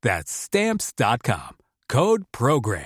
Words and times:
That's 0.00 0.30
stamps.com. 0.30 1.56
Code 1.88 2.24
Program. 2.30 2.84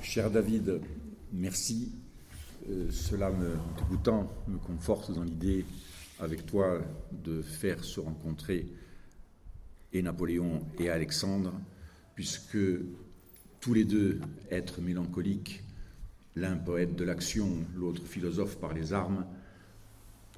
Cher 0.00 0.30
David, 0.30 0.80
merci. 1.32 1.92
Euh, 2.70 2.90
cela 2.90 3.30
me 3.30 3.56
dégoûtant 3.76 4.26
me 4.46 4.56
conforte 4.56 5.12
dans 5.12 5.22
l'idée 5.22 5.66
avec 6.18 6.46
toi 6.46 6.80
de 7.12 7.42
faire 7.42 7.84
se 7.84 8.00
rencontrer 8.00 8.66
et 9.92 10.00
Napoléon 10.00 10.66
et 10.78 10.88
Alexandre, 10.88 11.52
puisque 12.14 12.58
tous 13.60 13.74
les 13.74 13.84
deux 13.84 14.20
êtres 14.50 14.80
mélancoliques, 14.80 15.62
l'un 16.36 16.56
poète 16.56 16.96
de 16.96 17.04
l'action, 17.04 17.66
l'autre 17.76 18.06
philosophe 18.06 18.58
par 18.58 18.72
les 18.72 18.94
armes, 18.94 19.26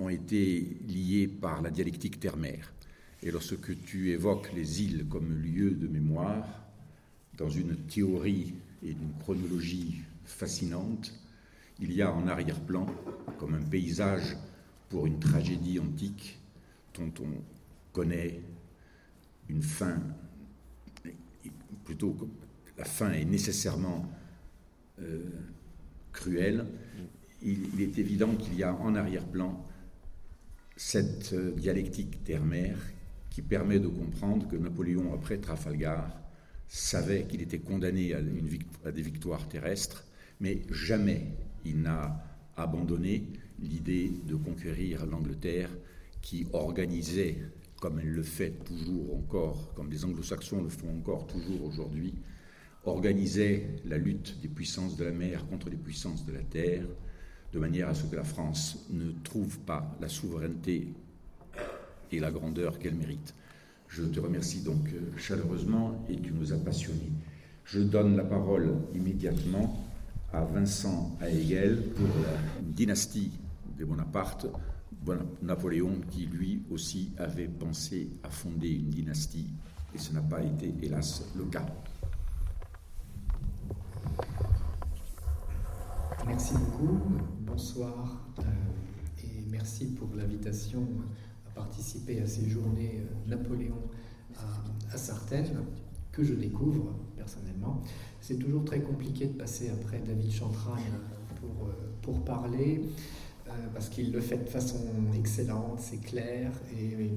ont 0.01 0.09
été 0.09 0.79
liés 0.89 1.29
par 1.29 1.63
la 1.63 1.71
dialectique 1.71 2.19
terre-mère. 2.19 2.73
Et 3.23 3.31
lorsque 3.31 3.83
tu 3.85 4.11
évoques 4.11 4.51
les 4.55 4.83
îles 4.83 5.07
comme 5.09 5.35
lieu 5.35 5.73
de 5.73 5.87
mémoire, 5.87 6.47
dans 7.37 7.51
une 7.51 7.77
théorie 7.77 8.55
et 8.83 8.91
une 8.91 9.13
chronologie 9.21 10.01
fascinante, 10.25 11.13
il 11.81 11.93
y 11.93 12.03
a 12.03 12.13
en 12.13 12.27
arrière-plan, 12.27 12.87
comme 13.39 13.55
un 13.55 13.63
paysage 13.63 14.37
pour 14.89 15.07
une 15.07 15.19
tragédie 15.19 15.79
antique 15.79 16.39
dont 16.95 17.13
on 17.21 17.43
connaît 17.93 18.41
une 19.49 19.63
fin, 19.63 19.99
plutôt 21.85 22.17
la 22.79 22.85
fin 22.85 23.13
est 23.13 23.25
nécessairement 23.25 24.11
euh, 25.01 25.25
cruelle, 26.13 26.67
il, 27.43 27.81
est 27.81 27.99
évident 27.99 28.35
qu'il 28.37 28.55
y 28.55 28.63
a 28.63 28.75
en 28.75 28.95
arrière-plan 28.95 29.67
cette 30.77 31.33
euh, 31.33 31.53
dialectique 31.53 32.23
terre-mère 32.25 32.79
qui 33.31 33.43
permet 33.43 33.79
de 33.79 33.89
comprendre 33.89 34.49
que 34.49 34.57
Napoléon, 34.57 35.15
après 35.15 35.39
Trafalgar, 35.39 36.21
savait 36.67 37.25
qu'il 37.25 37.41
était 37.41 37.61
condamné 37.61 38.15
à, 38.15 38.21
des 38.93 39.03
victoires 39.03 39.49
terrestres, 39.49 40.05
mais 40.41 40.63
jamais 40.71 41.27
il 41.65 41.81
n'a 41.81 42.25
abandonné 42.57 43.29
l'idée 43.61 44.13
de 44.27 44.35
conquérir 44.37 45.07
l'Angleterre 45.07 45.71
qui 46.21 46.47
organisait, 46.53 47.39
comme 47.81 47.99
elle 47.99 48.11
le 48.11 48.23
fait 48.23 48.65
toujours 48.65 49.17
encore, 49.17 49.73
comme 49.75 49.91
les 49.91 50.05
anglo-saxons 50.05 50.63
le 50.63 50.69
font 50.69 50.97
encore 50.99 51.27
toujours 51.27 51.65
aujourd'hui, 51.65 52.15
organisait 52.85 53.77
la 53.85 53.99
lutte 53.99 54.41
des 54.41 54.49
puissances 54.49 54.97
de 54.97 55.05
la 55.05 55.13
mer 55.13 55.47
contre 55.47 55.71
les 55.71 55.77
puissances 55.77 56.25
de 56.25 56.33
la 56.33 56.43
terre, 56.43 56.85
de 57.53 57.59
manière 57.59 57.89
à 57.89 57.95
ce 57.95 58.05
que 58.07 58.17
la 58.17 58.25
France 58.25 58.87
ne 58.91 59.11
trouve 59.25 59.59
pas 59.61 59.97
la 60.01 60.09
souveraineté 60.09 60.95
et 62.13 62.21
la 62.21 62.31
grandeur 62.31 62.79
qu'elle 62.79 62.95
mérite. 62.95 63.35
Je 63.89 64.05
te 64.05 64.21
remercie 64.21 64.61
donc 64.61 64.89
euh, 64.93 65.17
chaleureusement 65.17 66.05
et 66.09 66.17
tu 66.17 66.33
nous 66.33 66.53
as 66.53 66.59
passionnés. 66.59 67.13
Je 67.65 67.81
donne 67.81 68.17
la 68.17 68.25
parole 68.25 68.75
immédiatement 68.95 69.85
à 70.33 70.45
Vincent 70.45 71.17
Hegel 71.27 71.83
pour 71.97 72.07
la 72.07 72.63
dynastie 72.63 73.33
de 73.79 73.85
Bonaparte, 73.85 74.47
Napoléon 75.43 76.01
qui 76.11 76.27
lui 76.27 76.63
aussi 76.71 77.13
avait 77.19 77.49
pensé 77.49 78.11
à 78.23 78.31
fonder 78.31 78.69
une 78.69 78.91
dynastie 78.91 79.47
et 79.95 79.99
ce 79.99 80.13
n'a 80.13 80.21
pas 80.21 80.43
été 80.43 80.73
hélas 80.83 81.25
le 81.37 81.45
cas. 81.45 81.67
Merci 86.27 86.55
beaucoup, 86.55 87.01
bonsoir 87.41 88.21
euh, 88.41 88.43
et 89.25 89.45
merci 89.51 89.87
pour 89.95 90.11
l'invitation 90.15 90.87
participer 91.61 92.21
à 92.21 92.27
ces 92.27 92.49
journées 92.49 93.01
euh, 93.01 93.31
Napoléon 93.31 93.77
à, 94.93 94.97
Sartène, 94.97 95.65
que 96.11 96.25
je 96.25 96.35
découvre 96.35 96.95
personnellement. 97.17 97.83
C'est 98.21 98.39
toujours 98.39 98.65
très 98.65 98.81
compliqué 98.81 99.27
de 99.27 99.35
passer 99.35 99.71
après 99.71 100.01
David 100.01 100.33
Chantragne 100.33 100.83
pour, 101.41 101.69
euh, 101.69 101.73
pour 102.03 102.25
parler, 102.25 102.83
euh, 103.47 103.51
parce 103.75 103.89
qu'il 103.89 104.11
le 104.13 104.21
fait 104.21 104.39
de 104.39 104.49
façon 104.49 104.79
excellente, 105.17 105.79
c'est 105.81 106.01
clair, 106.01 106.51
et, 106.77 107.11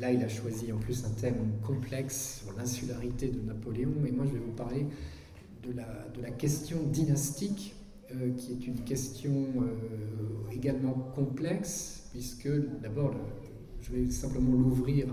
là 0.00 0.12
il 0.12 0.22
a 0.22 0.28
choisi 0.28 0.72
en 0.72 0.78
plus 0.78 1.04
un 1.04 1.10
thème 1.10 1.52
complexe 1.62 2.42
sur 2.42 2.56
l'insularité 2.56 3.28
de 3.28 3.40
Napoléon, 3.40 3.92
et 4.06 4.12
moi 4.12 4.24
je 4.26 4.32
vais 4.32 4.44
vous 4.44 4.52
parler 4.52 4.86
de 5.62 5.72
la, 5.72 6.08
de 6.16 6.22
la 6.22 6.30
question 6.30 6.78
dynastique, 6.84 7.74
qui 8.38 8.52
est 8.52 8.66
une 8.66 8.80
question 8.80 9.46
également 10.50 10.94
complexe, 11.14 12.08
puisque 12.10 12.48
d'abord 12.82 13.14
je 13.90 13.96
vais 13.96 14.10
simplement 14.10 14.52
l'ouvrir 14.52 15.06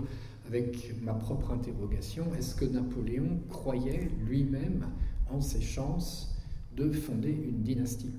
avec 0.46 0.94
ma 1.02 1.14
propre 1.14 1.52
interrogation. 1.52 2.24
Est-ce 2.38 2.54
que 2.54 2.64
Napoléon 2.64 3.40
croyait 3.48 4.10
lui-même 4.26 4.86
en 5.30 5.40
ses 5.40 5.60
chances 5.60 6.34
de 6.76 6.90
fonder 6.90 7.30
une 7.30 7.62
dynastie? 7.62 8.12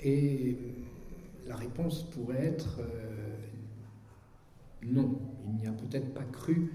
Et 0.00 0.56
la 1.46 1.56
réponse 1.56 2.04
pourrait 2.10 2.44
être 2.44 2.80
euh, 2.80 3.36
non. 4.86 5.18
Il 5.46 5.56
n'y 5.56 5.66
a 5.66 5.72
peut-être 5.72 6.14
pas 6.14 6.24
cru 6.24 6.70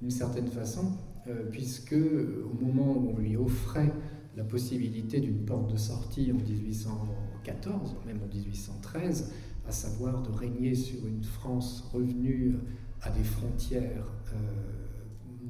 d'une 0.00 0.10
certaine 0.10 0.48
façon, 0.48 0.92
euh, 1.26 1.44
puisque 1.50 1.94
au 1.94 2.64
moment 2.64 2.92
où 2.92 3.10
on 3.10 3.18
lui 3.18 3.36
offrait 3.36 3.92
la 4.36 4.44
possibilité 4.44 5.20
d'une 5.20 5.44
porte 5.44 5.72
de 5.72 5.78
sortie 5.78 6.30
en 6.30 6.36
1814, 6.36 7.96
même 8.06 8.20
en 8.22 8.34
1813, 8.34 9.32
à 9.68 9.72
savoir 9.72 10.22
de 10.22 10.30
régner 10.30 10.74
sur 10.74 11.06
une 11.06 11.24
France 11.24 11.84
revenue 11.92 12.56
à 13.02 13.10
des 13.10 13.24
frontières 13.24 14.12
euh, 14.32 14.36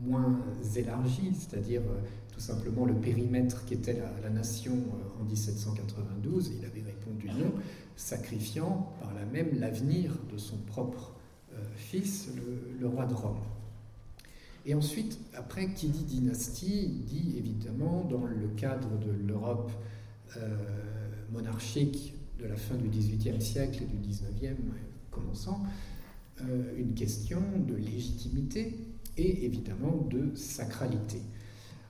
moins 0.03 0.41
élargies, 0.77 1.33
c'est-à-dire 1.35 1.83
euh, 1.83 2.01
tout 2.33 2.41
simplement 2.41 2.85
le 2.85 2.95
périmètre 2.95 3.65
qui 3.65 3.75
était 3.75 4.01
la, 4.23 4.31
nation 4.31 4.73
euh, 4.73 5.23
en 5.23 5.25
1792, 5.25 6.53
il 6.59 6.65
avait 6.65 6.83
répondu 6.83 7.29
non, 7.29 7.53
sacrifiant 7.97 8.93
par 9.01 9.15
là 9.15 9.25
même 9.33 9.59
l'avenir 9.59 10.13
de 10.33 10.39
son 10.39 10.59
propre 10.59 11.13
fils, 11.77 12.29
le, 12.79 12.87
roi 12.87 13.07
de 13.07 13.15
Rome. 13.15 13.39
Et 14.67 14.75
ensuite, 14.75 15.19
après, 15.35 15.73
qui 15.73 15.89
dit 15.89 16.05
dynastie, 16.05 17.03
dit 17.07 17.37
évidemment, 17.39 18.05
dans 18.05 18.27
le 18.27 18.49
cadre 18.57 18.91
de 18.99 19.11
l'Europe 19.27 19.73
monarchique 21.33 22.16
de 22.39 22.47
la 22.47 22.57
fin 22.57 22.77
du 22.77 22.89
XVIIIe 22.89 23.41
siècle 23.41 23.83
et 23.83 23.87
du 23.87 23.97
XIXe 23.97 24.57
commençant, 25.11 25.63
euh, 26.43 26.75
une 26.77 26.95
question 26.95 27.41
de 27.67 27.75
légitimité 27.75 28.77
et 29.17 29.45
évidemment 29.47 30.07
de 30.11 30.35
sacralité. 30.35 31.23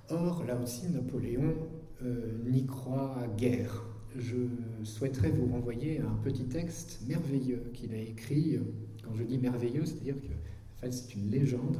Or, 0.08 0.44
là 0.44 0.56
aussi, 0.62 0.88
Napoléon 0.88 1.54
euh, 2.02 2.38
n'y 2.48 2.64
croit 2.64 3.26
guère. 3.36 3.82
Je 4.16 4.36
souhaiterais 4.84 5.30
vous 5.30 5.52
renvoyer 5.52 6.00
à 6.00 6.06
un 6.06 6.14
petit 6.22 6.44
texte 6.44 7.00
merveilleux 7.08 7.70
qu'il 7.74 7.92
a 7.92 7.98
écrit. 7.98 8.58
Quand 9.02 9.14
je 9.16 9.24
dis 9.24 9.38
merveilleux, 9.38 9.84
c'est-à-dire 9.84 10.14
que 10.14 10.90
c'est 10.90 11.14
une 11.14 11.30
légende. 11.30 11.78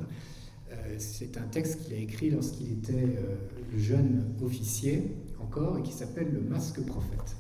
Euh, 0.73 0.97
c'est 0.99 1.39
un 1.39 1.47
texte 1.47 1.85
qu'il 1.85 1.95
a 1.95 1.99
écrit 1.99 2.31
lorsqu'il 2.31 2.73
était 2.73 3.17
jeune 3.77 4.25
officier 4.43 5.15
encore 5.41 5.79
et 5.79 5.83
qui 5.83 5.93
s'appelle 5.93 6.33
Le 6.33 6.41
Masque 6.41 6.85
Prophète. 6.85 7.37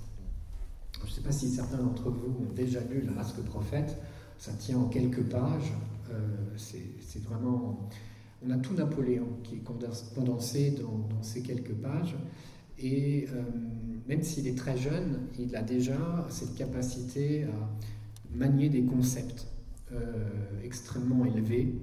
Je 1.04 1.10
ne 1.10 1.14
sais 1.14 1.20
pas 1.20 1.32
si 1.32 1.48
certains 1.48 1.78
d'entre 1.78 2.10
vous 2.10 2.44
ont 2.44 2.52
déjà 2.54 2.81
lu 2.81 3.02
Le 3.06 3.12
Masque 3.12 3.40
Prophète. 3.43 3.96
Ça 4.38 4.52
tient 4.52 4.78
en 4.78 4.88
quelques 4.88 5.22
pages. 5.22 5.72
Euh, 6.10 6.19
c'est 6.56 7.22
vraiment. 7.22 7.88
on 8.46 8.50
a 8.50 8.58
tout 8.58 8.75
Napoléon 8.75 9.28
qui 9.43 9.56
est 9.56 9.64
condensé 10.14 10.72
dans, 10.72 11.22
ces 11.22 11.43
quelques 11.43 11.75
pages. 11.75 12.16
Et 12.78 13.26
euh, 13.32 13.43
même 14.06 14.22
s'il 14.22 14.46
est 14.46 14.56
très 14.56 14.76
jeune, 14.76 15.20
il 15.38 15.56
a 15.56 15.62
déjà 15.62 16.26
cette 16.28 16.54
capacité 16.54 17.44
à 17.44 18.37
manier 18.37 18.69
des 18.69 18.84
concepts 18.84 19.46
euh, 19.93 20.28
extrêmement 20.62 21.25
élevés. 21.25 21.75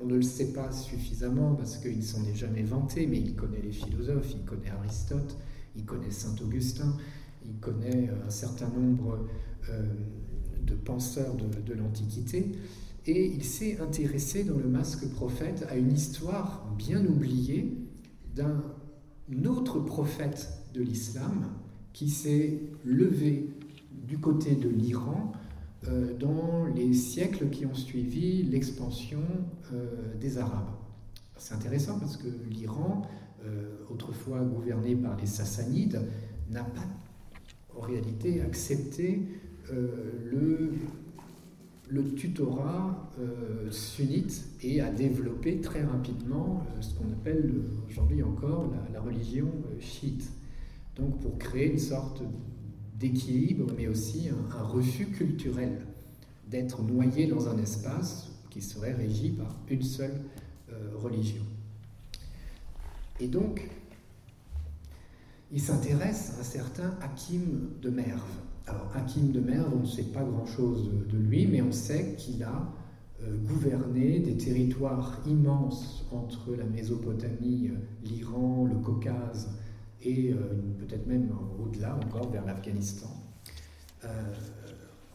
On 0.00 0.06
ne 0.06 0.14
le 0.14 0.22
sait 0.22 0.52
pas 0.52 0.70
suffisamment 0.72 1.54
parce 1.54 1.76
qu'il 1.76 1.98
ne 1.98 2.02
s'en 2.02 2.24
est 2.24 2.34
jamais 2.34 2.62
vanté, 2.62 3.06
mais 3.06 3.18
il 3.18 3.34
connaît 3.34 3.60
les 3.60 3.72
philosophes, 3.72 4.32
il 4.32 4.44
connaît 4.44 4.70
Aristote, 4.70 5.36
il 5.76 5.84
connaît 5.84 6.10
Saint 6.10 6.34
Augustin, 6.42 6.96
il 7.48 7.58
connaît 7.60 8.10
un 8.26 8.30
certain 8.30 8.68
nombre 8.68 9.26
de 10.66 10.74
penseurs 10.74 11.34
de 11.34 11.74
l'Antiquité 11.74 12.52
et 13.08 13.26
il 13.26 13.42
s'est 13.42 13.80
intéressé 13.80 14.44
dans 14.44 14.58
le 14.58 14.68
masque 14.68 15.08
prophète 15.08 15.66
à 15.70 15.76
une 15.76 15.92
histoire 15.92 16.66
bien 16.76 17.04
oubliée 17.06 17.72
d'un 18.36 18.62
autre 19.46 19.80
prophète 19.80 20.48
de 20.74 20.82
l'islam 20.82 21.48
qui 21.94 22.10
s'est 22.10 22.60
levé 22.84 23.48
du 24.06 24.18
côté 24.18 24.54
de 24.54 24.68
l'Iran 24.68 25.32
euh, 25.86 26.16
dans 26.18 26.66
les 26.66 26.92
siècles 26.92 27.48
qui 27.48 27.64
ont 27.64 27.74
suivi 27.74 28.42
l'expansion 28.42 29.22
euh, 29.72 30.14
des 30.20 30.36
Arabes. 30.36 30.70
C'est 31.36 31.54
intéressant 31.54 31.98
parce 31.98 32.16
que 32.16 32.28
l'Iran, 32.50 33.02
euh, 33.44 33.76
autrefois 33.90 34.40
gouverné 34.40 34.94
par 34.96 35.16
les 35.16 35.26
Sassanides, 35.26 36.02
n'a 36.50 36.64
pas 36.64 36.86
en 37.78 37.80
réalité 37.80 38.40
accepté 38.40 39.22
le 39.70 40.72
le 41.90 42.14
tutorat 42.14 43.10
euh, 43.18 43.70
sunnite 43.70 44.44
et 44.62 44.80
a 44.80 44.90
développé 44.90 45.60
très 45.60 45.82
rapidement 45.82 46.62
euh, 46.76 46.82
ce 46.82 46.94
qu'on 46.94 47.10
appelle 47.12 47.50
aujourd'hui 47.88 48.22
encore 48.22 48.70
la, 48.92 49.00
religion 49.00 49.46
euh, 49.46 49.80
chiite. 49.80 50.30
Donc 50.96 51.18
pour 51.20 51.38
créer 51.38 51.72
une 51.72 51.78
sorte 51.78 52.22
d'équilibre, 52.98 53.66
mais 53.76 53.86
aussi 53.86 54.28
un, 54.28 54.62
refus 54.62 55.06
culturel 55.06 55.86
d'être 56.50 56.82
noyé 56.82 57.26
dans 57.26 57.48
un 57.48 57.56
espace 57.58 58.30
qui 58.50 58.60
serait 58.60 58.92
régi 58.92 59.30
par 59.30 59.56
une 59.68 59.82
seule 59.82 60.20
religion. 60.96 61.42
Et 63.20 63.28
donc, 63.28 63.68
il 65.52 65.60
s'intéresse 65.60 66.34
à 66.36 66.40
un 66.40 66.44
certain 66.44 66.94
Hakim 67.00 67.70
de 67.80 67.90
Merve 67.90 68.22
alors, 68.68 68.92
Hakim 68.94 69.32
de 69.32 69.40
Mer, 69.40 69.64
on 69.72 69.80
ne 69.80 69.86
sait 69.86 70.04
pas 70.04 70.22
grand-chose 70.22 70.90
de, 71.10 71.16
lui, 71.16 71.46
mais 71.46 71.62
on 71.62 71.72
sait 71.72 72.14
qu'il 72.16 72.42
a 72.42 72.70
euh, 73.22 73.36
gouverné 73.46 74.20
des 74.20 74.36
territoires 74.36 75.20
immenses 75.26 76.06
entre 76.12 76.54
la 76.54 76.64
Mésopotamie, 76.64 77.70
l'Iran, 78.04 78.66
le 78.66 78.78
Caucase 78.78 79.56
et 80.02 80.32
euh, 80.32 80.36
peut-être 80.78 81.06
même 81.06 81.30
au-delà 81.58 81.96
encore 81.96 82.30
vers 82.30 82.44
l'Afghanistan, 82.44 83.08
euh, 84.04 84.08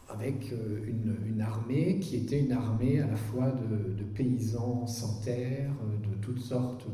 avec 0.09 0.51
une, 0.87 1.41
armée 1.41 1.99
qui 1.99 2.15
était 2.15 2.39
une 2.39 2.51
armée 2.51 3.01
à 3.01 3.07
la 3.07 3.15
fois 3.15 3.51
de, 3.51 4.03
paysans 4.15 4.87
sans 4.87 5.21
terre, 5.21 5.71
de 6.03 6.15
toutes 6.21 6.39
sortes 6.39 6.87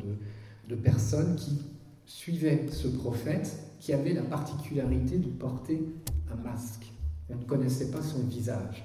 de 0.67 0.75
personnes 0.75 1.35
qui 1.35 1.59
suivaient 2.09 2.67
ce 2.71 2.87
prophète 2.87 3.55
qui 3.79 3.93
avait 3.93 4.13
la 4.13 4.23
particularité 4.23 5.19
de 5.19 5.29
porter 5.29 5.79
un 6.31 6.35
masque. 6.35 6.91
On 7.29 7.35
ne 7.35 7.43
connaissait 7.43 7.91
pas 7.91 8.01
son 8.01 8.23
visage. 8.23 8.83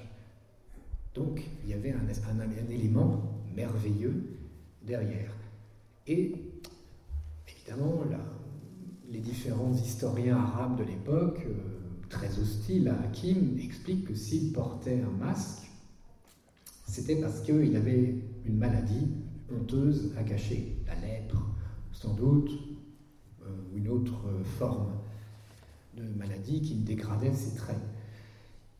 Donc, 1.15 1.41
il 1.63 1.71
y 1.71 1.73
avait 1.73 1.91
un, 1.91 2.69
élément 2.69 3.41
merveilleux 3.55 4.37
derrière. 4.85 5.31
Et 6.05 6.35
évidemment, 7.47 8.03
les 9.11 9.19
différents 9.19 9.73
historiens 9.73 10.37
arabes 10.37 10.77
de 10.77 10.83
l'époque, 10.83 11.41
euh, 11.47 11.53
très 12.09 12.37
hostiles 12.37 12.87
à 12.89 13.01
Hakim, 13.05 13.57
expliquent 13.59 14.05
que 14.05 14.13
s'il 14.13 14.53
portait 14.53 15.01
un 15.01 15.25
masque, 15.25 15.71
c'était 16.87 17.15
parce 17.15 17.41
qu'il 17.41 17.75
avait 17.75 18.15
une 18.45 18.57
maladie 18.57 19.07
honteuse 19.51 20.13
à 20.17 20.23
cacher, 20.23 20.77
la 20.85 20.95
lèpre, 20.95 21.41
sans 21.91 22.13
doute, 22.13 22.51
une 23.75 23.89
autre 23.89 24.25
forme 24.57 24.91
de 25.95 26.03
maladie 26.17 26.61
qui 26.61 26.75
dégradait 26.75 27.33
ses 27.33 27.55
traits. 27.55 27.81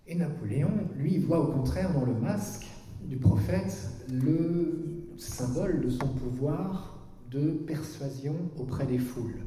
Et 0.08 0.16
Napoléon, 0.16 0.72
lui, 0.96 1.18
voit 1.18 1.40
au 1.40 1.52
contraire 1.52 1.94
dans 1.94 2.06
le 2.06 2.14
masque 2.14 2.68
du 3.08 3.18
prophète 3.18 3.90
le 4.12 5.06
symbole 5.18 5.82
de 5.82 5.90
son 5.90 6.08
pouvoir 6.08 6.96
de 7.32 7.52
persuasion 7.52 8.36
auprès 8.58 8.86
des 8.86 9.00
foules, 9.00 9.42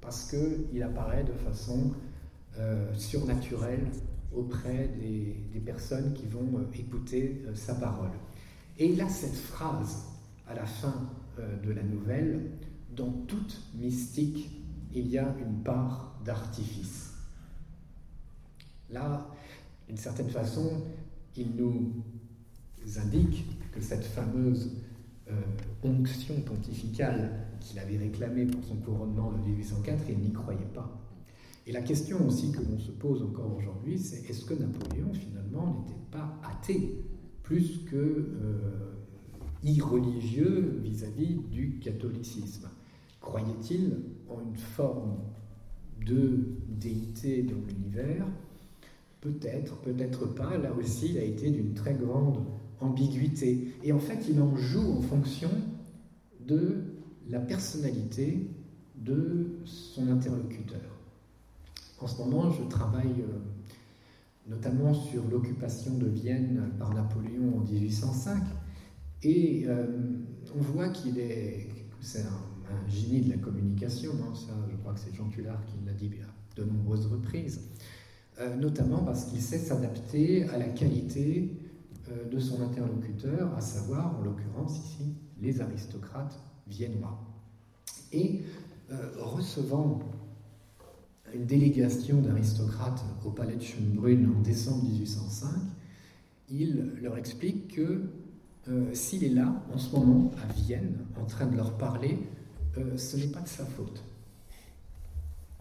parce 0.00 0.30
qu'il 0.30 0.82
apparaît 0.82 1.24
de 1.24 1.32
façon 1.32 1.92
euh, 2.58 2.92
surnaturelle 2.94 3.86
auprès 4.34 4.90
des, 5.00 5.60
personnes 5.60 6.12
qui 6.12 6.26
vont 6.26 6.58
euh, 6.58 6.78
écouter 6.78 7.42
euh, 7.46 7.54
sa 7.54 7.74
parole. 7.74 8.10
Et 8.78 8.86
il 8.86 9.00
a 9.00 9.08
cette 9.08 9.34
phrase 9.34 10.04
à 10.46 10.54
la 10.54 10.66
fin 10.66 11.08
de 11.64 11.72
la 11.72 11.82
nouvelle, 11.82 12.50
dans 12.94 13.10
toute 13.26 13.62
mystique, 13.74 14.61
il 14.94 15.08
y 15.08 15.18
a 15.18 15.34
une 15.38 15.62
part 15.62 16.18
d'artifice. 16.24 17.14
Là, 18.90 19.28
d'une 19.88 19.96
certaine 19.96 20.28
façon, 20.28 20.82
il 21.36 21.56
nous 21.56 22.02
indique 22.96 23.46
que 23.72 23.80
cette 23.80 24.04
fameuse 24.04 24.72
euh, 25.30 25.40
onction 25.82 26.40
pontificale 26.42 27.46
qu'il 27.60 27.78
avait 27.78 27.96
réclamée 27.96 28.44
pour 28.44 28.62
son 28.64 28.76
couronnement 28.76 29.32
de 29.32 29.38
1804, 29.38 30.04
il 30.10 30.18
n'y 30.18 30.32
croyait 30.32 30.60
pas. 30.74 30.98
Et 31.66 31.72
la 31.72 31.80
question 31.80 32.26
aussi 32.26 32.50
que 32.50 32.60
l'on 32.60 32.78
se 32.78 32.90
pose 32.90 33.22
encore 33.22 33.56
aujourd'hui, 33.56 33.98
c'est 33.98 34.28
est-ce 34.28 34.44
que 34.44 34.54
Napoléon 34.54 35.12
finalement 35.14 35.78
n'était 35.80 36.00
pas 36.10 36.40
athée 36.42 37.04
plus 37.44 37.84
que 37.90 37.96
euh, 37.96 38.92
irreligieux 39.62 40.80
vis-à-vis 40.82 41.36
du 41.50 41.78
catholicisme? 41.78 42.68
Croyait-il 43.20 44.00
une 44.40 44.56
forme 44.56 45.18
de 46.04 46.56
déité 46.68 47.42
dans 47.42 47.60
l'univers 47.68 48.26
Peut-être, 49.22 49.76
peut-être 49.82 50.26
pas. 50.34 50.58
Là 50.58 50.72
aussi, 50.72 51.10
il 51.10 51.18
a 51.18 51.22
été 51.22 51.48
d'une 51.48 51.74
très 51.74 51.94
grande 51.94 52.44
ambiguïté. 52.80 53.72
Et 53.84 53.92
en 53.92 54.00
fait, 54.00 54.26
il 54.28 54.42
en 54.42 54.56
joue 54.56 54.98
en 54.98 55.00
fonction 55.00 55.48
de 56.44 56.82
la 57.30 57.38
personnalité 57.38 58.48
de 58.96 59.46
son 59.64 60.08
interlocuteur. 60.08 60.80
En 62.00 62.08
ce 62.08 62.20
moment, 62.20 62.50
je 62.50 62.64
travaille 62.64 63.20
euh, 63.20 64.48
notamment 64.48 64.92
sur 64.92 65.22
l'occupation 65.30 65.96
de 65.98 66.06
Vienne 66.06 66.70
par 66.80 66.92
Napoléon 66.92 67.58
en 67.58 67.60
1805. 67.60 68.42
Et 69.22 69.66
euh, 69.68 69.86
on 70.58 70.60
voit 70.60 70.88
qu'il 70.88 71.20
est, 71.20 71.68
génie 72.88 73.22
de 73.22 73.30
la 73.30 73.38
communication, 73.38 74.12
hein, 74.22 74.34
ça, 74.34 74.52
je 74.70 74.76
crois 74.76 74.94
que 74.94 75.00
c'est 75.00 75.14
Jean 75.14 75.28
Tullard 75.28 75.64
qui 75.66 75.84
l'a 75.86 75.92
dit 75.92 76.10
à 76.22 76.60
de 76.60 76.64
nombreuses 76.64 77.06
reprises. 77.06 77.60
Euh, 78.40 78.56
notamment 78.56 79.04
parce 79.04 79.26
qu'il 79.26 79.42
sait 79.42 79.58
s'adapter 79.58 80.48
à 80.48 80.56
la 80.56 80.68
qualité 80.68 81.54
euh, 82.10 82.28
de 82.30 82.38
son 82.38 82.62
interlocuteur, 82.62 83.54
à 83.54 83.60
savoir, 83.60 84.18
en 84.18 84.22
l'occurrence 84.22 84.78
ici, 84.78 85.14
les 85.40 85.60
aristocrates 85.60 86.40
viennois. 86.66 87.20
Et 88.12 88.40
euh, 88.90 89.10
recevant 89.18 90.00
une 91.34 91.44
délégation 91.44 92.20
d'aristocrates 92.20 93.04
au 93.24 93.30
palais 93.30 93.56
de 93.56 93.62
Schönbrunn 93.62 94.34
en 94.36 94.40
décembre 94.40 94.84
1805, 94.84 95.48
il 96.50 96.92
leur 97.00 97.16
explique 97.16 97.74
que 97.74 98.02
s'il 98.92 99.24
est 99.24 99.30
là, 99.30 99.64
en 99.74 99.78
ce 99.78 99.96
moment, 99.96 100.30
à 100.42 100.52
Vienne, 100.52 100.98
en 101.20 101.24
train 101.24 101.46
de 101.46 101.56
leur 101.56 101.76
parler, 101.78 102.18
ce 102.96 103.16
n'est 103.16 103.26
pas 103.26 103.40
de 103.40 103.48
sa 103.48 103.64
faute. 103.64 104.02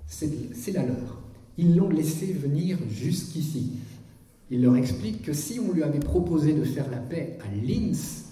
C'est 0.08 0.72
la 0.72 0.86
leur 0.86 1.22
ils 1.58 1.76
l'ont 1.76 1.90
laissé 1.90 2.34
venir 2.34 2.78
jusqu'ici. 2.90 3.74
Il 4.50 4.64
leur 4.64 4.76
explique 4.76 5.22
que 5.22 5.34
si 5.34 5.60
on 5.60 5.72
lui 5.72 5.84
avait 5.84 6.00
proposé 6.00 6.54
de 6.54 6.64
faire 6.64 6.90
la 6.90 6.98
paix 6.98 7.38
à 7.42 7.56
Linz, 7.56 8.26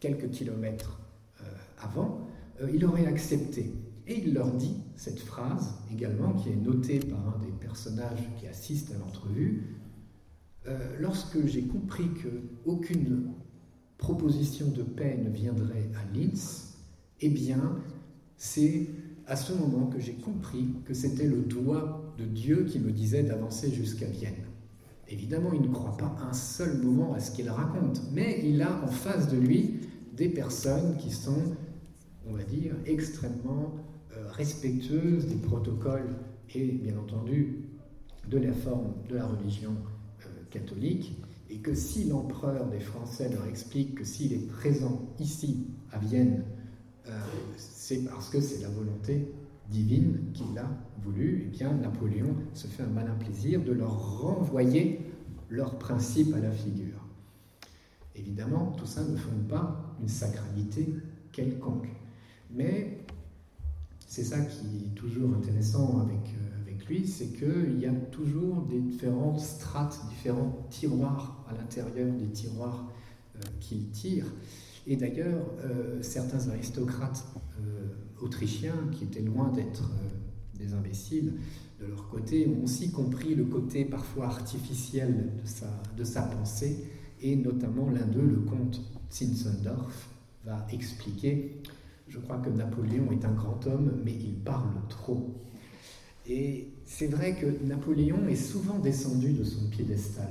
quelques 0.00 0.30
kilomètres 0.30 1.00
euh, 1.40 1.44
avant, 1.78 2.20
euh, 2.62 2.70
il 2.72 2.84
aurait 2.84 3.06
accepté. 3.06 3.72
Et 4.06 4.20
il 4.24 4.34
leur 4.34 4.52
dit 4.52 4.76
cette 4.94 5.18
phrase 5.18 5.74
également, 5.92 6.32
qui 6.34 6.50
est 6.50 6.56
notée 6.56 7.00
par 7.00 7.18
un 7.18 7.38
des 7.44 7.52
personnages 7.52 8.22
qui 8.38 8.46
assiste 8.46 8.92
à 8.92 8.98
l'entrevue. 8.98 9.80
Euh, 10.68 10.78
lorsque 11.00 11.44
j'ai 11.46 11.62
compris 11.62 12.08
qu'aucune 12.22 13.32
proposition 13.98 14.68
de 14.68 14.82
paix 14.82 15.18
ne 15.22 15.30
viendrait 15.30 15.90
à 15.96 16.16
Linz, 16.16 16.76
eh 17.20 17.30
bien, 17.30 17.78
c'est 18.36 18.88
à 19.26 19.36
ce 19.36 19.52
moment 19.52 19.86
que 19.86 20.00
j'ai 20.00 20.14
compris 20.14 20.68
que 20.84 20.94
c'était 20.94 21.26
le 21.26 21.42
doigt 21.42 22.14
de 22.18 22.24
Dieu 22.24 22.64
qui 22.64 22.78
me 22.78 22.92
disait 22.92 23.22
d'avancer 23.22 23.72
jusqu'à 23.72 24.06
Vienne. 24.06 24.34
Évidemment, 25.08 25.52
il 25.52 25.62
ne 25.62 25.72
croit 25.72 25.96
pas 25.96 26.16
un 26.28 26.32
seul 26.32 26.78
moment 26.78 27.14
à 27.14 27.20
ce 27.20 27.30
qu'il 27.30 27.48
raconte, 27.48 28.02
mais 28.12 28.40
il 28.44 28.60
a 28.62 28.82
en 28.82 28.88
face 28.88 29.28
de 29.28 29.36
lui 29.36 29.74
des 30.16 30.28
personnes 30.28 30.96
qui 30.98 31.10
sont, 31.10 31.54
on 32.28 32.32
va 32.32 32.42
dire, 32.42 32.74
extrêmement 32.86 33.74
euh, 34.16 34.30
respectueuses 34.32 35.26
des 35.26 35.36
protocoles 35.36 36.16
et 36.54 36.72
bien 36.72 36.96
entendu 36.98 37.66
de 38.28 38.38
la 38.38 38.52
forme 38.52 38.94
de 39.08 39.16
la 39.16 39.26
religion 39.26 39.72
euh, 39.72 40.28
catholique, 40.50 41.16
et 41.50 41.58
que 41.58 41.74
si 41.74 42.04
l'empereur 42.04 42.66
des 42.68 42.80
Français 42.80 43.28
leur 43.30 43.46
explique 43.46 43.94
que 43.96 44.04
s'il 44.04 44.32
est 44.32 44.46
présent 44.48 45.02
ici, 45.20 45.68
à 45.92 45.98
Vienne, 45.98 46.42
c'est 47.56 48.04
parce 48.04 48.30
que 48.30 48.40
c'est 48.40 48.62
la 48.62 48.68
volonté 48.68 49.32
divine 49.68 50.18
qu'il 50.32 50.58
a 50.58 50.68
voulu, 51.02 51.40
et 51.40 51.44
eh 51.46 51.56
bien 51.56 51.72
Napoléon 51.72 52.34
se 52.54 52.66
fait 52.66 52.82
un 52.82 52.88
malin 52.88 53.14
plaisir 53.14 53.62
de 53.62 53.72
leur 53.72 54.20
renvoyer 54.20 55.00
leurs 55.48 55.78
principes 55.78 56.34
à 56.34 56.40
la 56.40 56.50
figure. 56.50 57.06
Évidemment, 58.14 58.72
tout 58.76 58.86
ça 58.86 59.04
ne 59.04 59.16
fonde 59.16 59.46
pas 59.48 59.94
une 60.00 60.08
sacralité 60.08 60.94
quelconque. 61.32 61.88
Mais 62.50 63.04
c'est 64.06 64.24
ça 64.24 64.40
qui 64.40 64.86
est 64.86 64.94
toujours 64.94 65.34
intéressant 65.34 66.00
avec, 66.00 66.34
euh, 66.34 66.62
avec 66.62 66.86
lui, 66.86 67.06
c'est 67.06 67.26
qu'il 67.26 67.78
y 67.78 67.86
a 67.86 67.92
toujours 67.92 68.62
des 68.62 68.80
différentes 68.80 69.40
strates, 69.40 70.00
différents 70.08 70.66
tiroirs 70.70 71.44
à 71.48 71.54
l'intérieur 71.54 72.12
des 72.14 72.28
tiroirs 72.28 72.88
euh, 73.36 73.40
qu'il 73.60 73.90
tire. 73.90 74.26
Et 74.86 74.96
d'ailleurs, 74.96 75.44
euh, 75.64 76.02
certains 76.02 76.48
aristocrates 76.48 77.24
autrichiens, 78.20 78.88
qui 78.92 79.04
étaient 79.04 79.20
loin 79.20 79.50
d'être 79.50 79.90
des 80.58 80.72
imbéciles, 80.72 81.34
de 81.80 81.86
leur 81.86 82.08
côté, 82.08 82.48
ont 82.48 82.64
aussi 82.64 82.90
compris 82.90 83.34
le 83.34 83.44
côté 83.44 83.84
parfois 83.84 84.26
artificiel 84.26 85.32
de 85.42 85.46
sa, 85.46 85.66
de 85.96 86.04
sa 86.04 86.22
pensée, 86.22 86.84
et 87.20 87.36
notamment 87.36 87.90
l'un 87.90 88.06
d'eux, 88.06 88.26
le 88.26 88.40
comte 88.40 88.80
Zinzendorf, 89.10 90.08
va 90.44 90.66
expliquer, 90.72 91.60
je 92.08 92.18
crois 92.18 92.38
que 92.38 92.50
Napoléon 92.50 93.10
est 93.10 93.24
un 93.24 93.32
grand 93.32 93.66
homme, 93.66 94.00
mais 94.04 94.12
il 94.12 94.34
parle 94.34 94.74
trop. 94.88 95.34
Et 96.28 96.68
c'est 96.84 97.08
vrai 97.08 97.34
que 97.34 97.46
Napoléon 97.64 98.26
est 98.28 98.36
souvent 98.36 98.78
descendu 98.78 99.32
de 99.32 99.44
son 99.44 99.68
piédestal. 99.68 100.30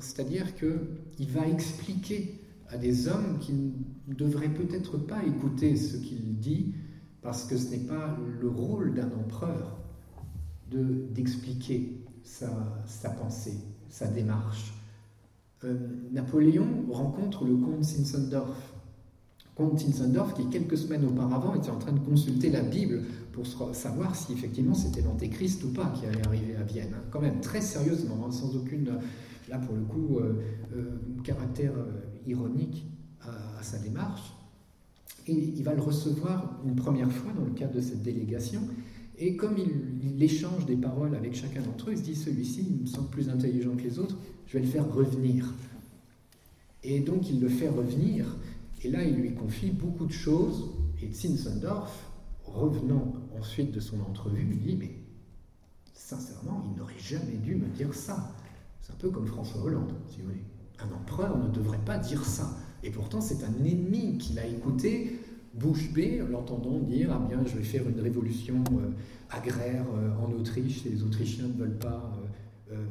C'est-à-dire 0.00 0.54
qu'il 0.56 1.28
va 1.28 1.46
expliquer 1.46 2.34
à 2.68 2.76
des 2.76 3.08
hommes 3.08 3.38
qui 3.40 3.52
ne 3.52 4.14
devraient 4.14 4.52
peut-être 4.52 4.98
pas 4.98 5.24
écouter 5.24 5.76
ce 5.76 5.96
qu'il 5.96 6.38
dit, 6.38 6.74
parce 7.22 7.44
que 7.44 7.56
ce 7.56 7.70
n'est 7.70 7.84
pas 7.84 8.16
le 8.40 8.48
rôle 8.48 8.94
d'un 8.94 9.10
empereur 9.12 9.78
de, 10.70 11.06
d'expliquer 11.14 12.00
sa, 12.22 12.50
sa, 12.86 13.10
pensée, 13.10 13.58
sa 13.88 14.06
démarche. 14.06 14.74
Euh, 15.64 15.74
Napoléon 16.12 16.66
rencontre 16.90 17.44
le 17.44 17.56
comte 17.56 17.84
Zinzendorf. 17.84 18.74
Comte 19.54 19.78
Zinzendorf 19.78 20.34
qui, 20.34 20.48
quelques 20.48 20.76
semaines 20.76 21.04
auparavant, 21.04 21.54
était 21.54 21.70
en 21.70 21.78
train 21.78 21.92
de 21.92 22.00
consulter 22.00 22.50
la 22.50 22.62
Bible 22.62 23.02
pour 23.32 23.46
savoir 23.74 24.14
si 24.14 24.32
effectivement 24.32 24.74
c'était 24.74 25.02
l'antéchrist 25.02 25.64
ou 25.64 25.68
pas 25.68 25.92
qui 25.96 26.06
allait 26.06 26.26
arriver 26.26 26.56
à 26.56 26.62
Vienne. 26.62 26.94
Quand 27.10 27.20
même, 27.20 27.40
très 27.40 27.60
sérieusement, 27.60 28.26
hein, 28.26 28.30
sans 28.30 28.54
aucune, 28.56 28.90
là 29.48 29.58
pour 29.58 29.74
le 29.74 29.82
coup, 29.82 30.18
euh, 30.18 30.34
euh, 30.76 30.90
caractère 31.22 31.72
ironique 32.26 32.86
à, 33.20 33.62
sa 33.62 33.78
démarche. 33.78 34.34
Et 35.26 35.32
il 35.32 35.62
va 35.62 35.74
le 35.74 35.80
recevoir 35.80 36.60
une 36.66 36.76
première 36.76 37.10
fois 37.10 37.32
dans 37.32 37.44
le 37.44 37.52
cadre 37.52 37.74
de 37.74 37.80
cette 37.80 38.02
délégation. 38.02 38.60
Et 39.16 39.36
comme 39.36 39.56
il, 39.56 40.22
échange 40.22 40.64
des 40.66 40.76
paroles 40.76 41.14
avec 41.14 41.34
chacun 41.34 41.60
d'entre 41.60 41.90
eux, 41.90 41.92
il 41.92 41.98
se 41.98 42.02
dit 42.02 42.16
celui-ci, 42.16 42.66
me 42.82 42.86
semble 42.86 43.08
plus 43.08 43.28
intelligent 43.28 43.76
que 43.76 43.82
les 43.82 43.98
autres, 43.98 44.16
je 44.46 44.54
vais 44.54 44.64
le 44.64 44.70
faire 44.70 44.90
revenir. 44.92 45.52
Et 46.82 47.00
donc 47.00 47.28
il 47.30 47.40
le 47.40 47.48
fait 47.48 47.68
revenir, 47.68 48.36
et 48.82 48.90
là 48.90 49.04
il 49.04 49.16
lui 49.16 49.34
confie 49.34 49.70
beaucoup 49.70 50.06
de 50.06 50.12
choses, 50.12 50.70
et 51.02 51.12
Zinzendorf, 51.12 52.10
revenant 52.44 53.14
ensuite 53.38 53.72
de 53.72 53.80
son 53.80 54.00
entrevue, 54.00 54.44
lui 54.44 54.56
dit 54.56 54.76
Mais 54.76 54.94
sincèrement, 55.92 56.62
il 56.70 56.78
n'aurait 56.78 56.98
jamais 56.98 57.36
dû 57.42 57.56
me 57.56 57.66
dire 57.68 57.94
ça. 57.94 58.32
C'est 58.80 58.92
un 58.92 58.96
peu 58.96 59.10
comme 59.10 59.26
François 59.26 59.62
Hollande, 59.62 59.92
si 60.08 60.20
vous 60.20 60.28
voulez. 60.28 60.44
Un 60.80 60.92
empereur 60.94 61.38
ne 61.38 61.48
devrait 61.48 61.84
pas 61.84 61.98
dire 61.98 62.24
ça. 62.24 62.56
Et 62.82 62.90
pourtant, 62.90 63.20
c'est 63.20 63.44
un 63.44 63.64
ennemi 63.64 64.18
qu'il 64.18 64.38
a 64.38 64.46
écouté 64.46 65.18
bouche 65.54 65.92
bée, 65.92 66.20
l'entendant 66.30 66.78
dire 66.78 67.10
Ah 67.12 67.24
bien, 67.26 67.40
je 67.44 67.56
vais 67.56 67.64
faire 67.64 67.88
une 67.88 68.00
révolution 68.00 68.62
euh, 68.72 68.90
agraire 69.30 69.86
euh, 69.96 70.10
en 70.16 70.32
Autriche, 70.32 70.84
les 70.84 71.02
Autrichiens 71.02 71.46
ne 71.46 71.52
veulent 71.52 71.78
pas 71.78 72.12
euh, 72.72 72.84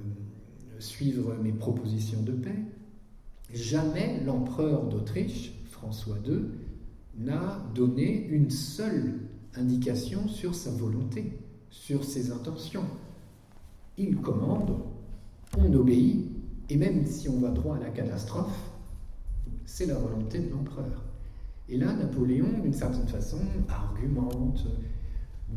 suivre 0.80 1.36
mes 1.42 1.52
propositions 1.52 2.22
de 2.24 2.32
paix. 2.32 2.56
Jamais 3.54 4.22
l'empereur 4.26 4.88
d'Autriche, 4.88 5.54
François 5.70 6.18
II, 6.26 6.46
n'a 7.18 7.64
donné 7.76 8.26
une 8.28 8.50
seule 8.50 9.20
indication 9.56 10.28
sur 10.28 10.56
sa 10.56 10.72
volonté, 10.72 11.38
sur 11.70 12.04
ses 12.04 12.32
intentions. 12.32 12.86
Il 13.98 14.16
commande, 14.18 14.80
on 15.58 15.72
obéit, 15.74 16.32
et 16.70 16.78
même 16.78 17.06
si 17.06 17.30
on 17.30 17.40
va 17.40 17.50
droit 17.50 17.76
à 17.78 17.80
la 17.80 17.90
catastrophe, 17.90 18.72
c'est 19.66 19.86
la 19.86 19.96
volonté 19.96 20.40
de 20.40 20.50
l'empereur. 20.50 21.04
Et 21.70 21.78
là, 21.78 21.94
Napoléon, 21.94 22.48
d'une 22.62 22.74
certaine 22.74 23.08
façon, 23.08 23.38
argumente, 23.70 24.66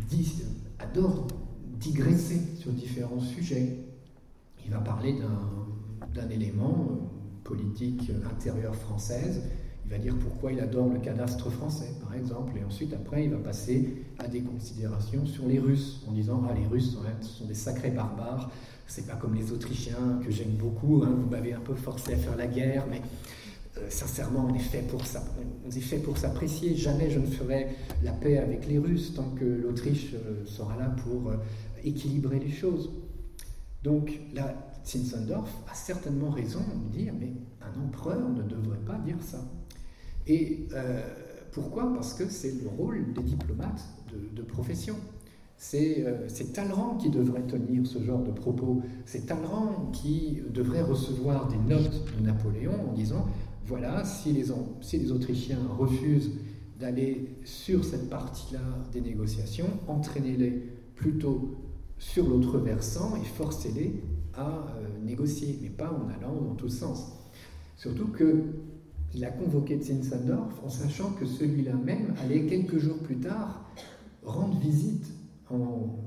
dit, 0.08 0.42
adore 0.78 1.26
digresser 1.80 2.40
sur 2.56 2.72
différents 2.72 3.20
sujets. 3.20 3.78
Il 4.64 4.70
va 4.72 4.78
parler 4.78 5.16
d'un 6.14 6.28
élément 6.30 6.88
euh, 6.90 6.94
politique 7.44 8.10
intérieur 8.30 8.74
française. 8.74 9.42
Il 9.84 9.90
va 9.90 9.98
dire 9.98 10.16
pourquoi 10.18 10.52
il 10.52 10.60
adore 10.60 10.88
le 10.88 10.98
cadastre 10.98 11.50
français, 11.50 11.92
par 12.02 12.14
exemple. 12.14 12.52
Et 12.58 12.64
ensuite, 12.64 12.92
après, 12.92 13.24
il 13.24 13.30
va 13.30 13.38
passer 13.38 14.04
à 14.18 14.26
des 14.26 14.40
considérations 14.40 15.24
sur 15.26 15.46
les 15.46 15.60
Russes, 15.60 16.02
en 16.08 16.12
disant 16.12 16.42
Ah, 16.48 16.54
les 16.54 16.66
Russes, 16.66 16.96
ce 17.20 17.28
sont 17.28 17.44
des 17.44 17.54
sacrés 17.54 17.90
barbares. 17.90 18.50
C'est 18.86 19.06
pas 19.06 19.16
comme 19.16 19.34
les 19.34 19.52
Autrichiens, 19.52 20.20
que 20.24 20.30
j'aime 20.30 20.52
beaucoup. 20.52 21.02
Hein. 21.04 21.12
vous 21.16 21.28
m'avez 21.28 21.52
un 21.52 21.60
peu 21.60 21.74
forcé 21.74 22.14
à 22.14 22.16
faire 22.16 22.36
la 22.36 22.46
guerre, 22.46 22.86
mais 22.88 23.02
euh, 23.78 23.90
sincèrement, 23.90 24.46
on 24.50 24.54
est 24.54 24.58
fait 24.58 24.82
pour 24.82 25.04
ça. 25.06 25.22
On 25.66 25.70
est 25.70 25.80
fait 25.80 25.98
pour 25.98 26.16
s'apprécier. 26.16 26.74
Jamais 26.76 27.10
je 27.10 27.18
ne 27.18 27.26
ferai 27.26 27.68
la 28.02 28.12
paix 28.12 28.38
avec 28.38 28.66
les 28.66 28.78
Russes 28.78 29.14
tant 29.14 29.30
que 29.30 29.44
l'Autriche 29.44 30.14
euh, 30.14 30.44
sera 30.46 30.76
là 30.76 30.94
pour 31.04 31.28
euh, 31.28 31.36
équilibrer 31.84 32.38
les 32.38 32.50
choses. 32.50 32.90
Donc 33.82 34.18
là, 34.34 34.54
Zinzendorf 34.84 35.50
a 35.70 35.74
certainement 35.74 36.30
raison 36.30 36.60
de 36.60 36.96
dire, 36.96 37.12
mais 37.18 37.32
un 37.60 37.80
empereur 37.80 38.28
ne 38.28 38.42
devrait 38.42 38.84
pas 38.86 38.98
dire 38.98 39.18
ça. 39.20 39.44
Et 40.28 40.66
pourquoi? 41.52 41.92
Parce 41.94 42.14
que 42.14 42.28
c'est 42.28 42.60
le 42.60 42.68
rôle 42.68 43.12
des 43.12 43.22
diplomates 43.22 43.84
de 44.12 44.42
profession. 44.42 44.96
C'est 45.58 46.52
Talleyrand 46.52 46.96
qui 46.96 47.08
devrait 47.08 47.42
tenir 47.42 47.86
ce 47.86 48.02
genre 48.02 48.22
de 48.22 48.30
propos. 48.30 48.82
C'est 49.06 49.26
Talleyrand 49.26 49.90
qui 49.92 50.42
devrait 50.50 50.82
recevoir 50.82 51.48
des 51.48 51.56
notes 51.56 52.04
de 52.18 52.24
Napoléon 52.24 52.90
en 52.90 52.92
disant 52.92 53.26
voilà, 53.66 54.04
si 54.04 54.32
les, 54.32 55.10
Autrichiens 55.10 55.58
refusent 55.76 56.30
d'aller 56.78 57.36
sur 57.44 57.84
cette 57.84 58.08
partie-là 58.08 58.60
des 58.92 59.00
négociations, 59.00 59.66
entraînez-les 59.88 60.62
plutôt 60.94 61.56
sur 61.98 62.28
l'autre 62.28 62.58
versant 62.58 63.16
et 63.16 63.24
forcez-les 63.24 64.02
à 64.34 64.48
euh, 64.48 64.86
négocier, 65.04 65.58
mais 65.62 65.70
pas 65.70 65.90
en 65.90 66.08
allant 66.10 66.40
dans 66.42 66.54
tous 66.54 66.68
sens. 66.68 67.12
Surtout 67.76 68.08
qu'il 68.12 69.24
a 69.24 69.30
convoqué 69.30 69.80
Zinzendorf 69.80 70.62
en 70.64 70.68
sachant 70.68 71.10
que 71.12 71.26
celui-là 71.26 71.74
même 71.74 72.14
allait 72.22 72.46
quelques 72.46 72.78
jours 72.78 72.98
plus 72.98 73.16
tard 73.16 73.64
rendre 74.22 74.58
visite 74.60 75.06
en 75.50 75.98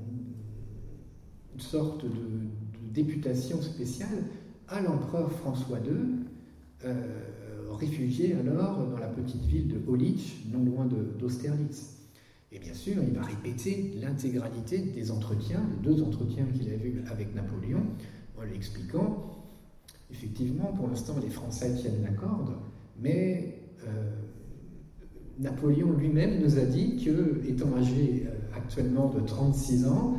une 1.54 1.60
sorte 1.60 2.04
de, 2.04 2.10
députation 2.92 3.62
spéciale 3.62 4.24
à 4.66 4.80
l'empereur 4.80 5.30
François 5.30 5.78
II. 5.78 6.26
Euh, 6.84 7.30
réfugié 7.70 8.34
alors 8.34 8.86
dans 8.88 8.98
la 8.98 9.06
petite 9.06 9.44
ville 9.44 9.68
de 9.68 9.80
Holich, 9.88 10.44
non 10.52 10.64
loin 10.64 10.86
d'Austerlitz. 11.18 12.00
Et 12.52 12.58
bien 12.58 12.74
sûr, 12.74 12.96
il 13.02 13.14
va 13.14 13.22
répéter 13.22 13.94
l'intégralité 14.00 14.78
des 14.78 15.10
entretiens, 15.10 15.62
les 15.70 15.88
deux 15.88 16.02
entretiens 16.02 16.46
qu'il 16.46 16.68
a 16.68 16.74
eus 16.74 17.02
avec 17.10 17.34
Napoléon, 17.34 17.82
en 18.36 18.42
lui 18.42 18.56
expliquant, 18.56 19.30
effectivement, 20.10 20.72
pour 20.72 20.88
l'instant, 20.88 21.14
les 21.22 21.30
Français 21.30 21.74
tiennent 21.76 22.02
la 22.02 22.10
corde, 22.10 22.54
mais 23.00 23.60
euh, 23.86 24.10
Napoléon 25.38 25.92
lui-même 25.92 26.42
nous 26.42 26.58
a 26.58 26.64
dit 26.64 27.02
que, 27.04 27.40
étant 27.48 27.74
âgé 27.76 28.26
euh, 28.26 28.39
actuellement 28.54 29.08
de 29.08 29.20
36 29.20 29.86
ans, 29.86 30.18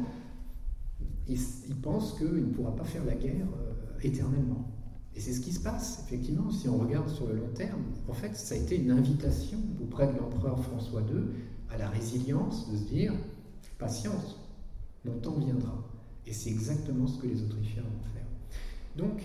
il, 1.28 1.76
pense 1.82 2.14
qu'il 2.18 2.34
ne 2.34 2.54
pourra 2.54 2.76
pas 2.76 2.84
faire 2.84 3.06
la 3.06 3.16
guerre 3.16 3.48
euh, 3.48 4.00
éternellement. 4.02 4.70
Et 5.16 5.20
c'est 5.20 5.34
ce 5.34 5.42
qui 5.42 5.52
se 5.52 5.60
passe, 5.60 6.04
effectivement, 6.06 6.52
si 6.52 6.70
on 6.70 6.78
regarde 6.78 7.10
sur 7.10 7.28
le 7.28 7.36
long 7.36 7.50
terme. 7.54 7.82
En 8.08 8.14
fait, 8.14 8.36
ça 8.36 8.56
a 8.56 8.58
été 8.58 8.78
une 8.78 8.92
invitation 8.92 9.58
auprès 9.82 10.08
de 10.08 10.18
l'empereur 10.18 10.62
François 10.64 11.02
II 11.02 11.24
à 11.70 11.78
la 11.78 11.90
résilience 11.90 12.70
de 12.72 12.78
se 12.78 12.84
dire 12.84 13.14
patience, 13.78 14.40
mon 15.06 15.40
viendra. 15.40 15.84
Et 16.26 16.34
c'est 16.34 16.50
exactement 16.50 17.08
ce 17.08 17.20
que 17.20 17.28
les 17.28 17.42
Autrichiens 17.42 17.82
vont 17.82 18.14
faire. 18.14 18.26
Donc, 18.96 19.24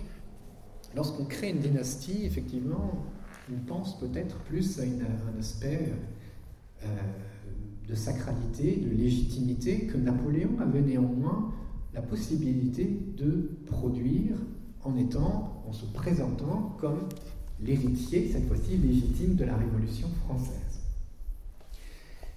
lorsqu'on 0.95 1.25
crée 1.25 1.51
une 1.51 1.61
dynastie, 1.61 2.25
effectivement, 2.25 3.05
on 3.53 3.59
pense 3.67 3.99
peut-être 3.99 4.39
plus 4.45 4.81
à 4.81 4.83
un 4.83 5.39
aspect 5.39 5.93
euh, 6.83 6.87
de 7.89 7.95
sacralité, 7.95 8.77
de 8.77 8.91
légitimité 8.91 9.87
que 9.87 9.97
Napoléon 9.97 10.59
avait 10.61 10.81
néanmoins 10.81 11.53
la 11.95 12.03
possibilité 12.03 12.89
de 13.17 13.51
produire 13.67 14.37
en 14.83 14.97
étant, 14.97 15.63
en 15.67 15.73
se 15.73 15.87
présentant 15.87 16.77
comme 16.79 17.09
l'héritier, 17.61 18.29
cette 18.31 18.47
fois-ci 18.49 18.77
légitime, 18.77 19.35
de 19.35 19.45
la 19.45 19.57
Révolution 19.57 20.09
française. 20.25 20.83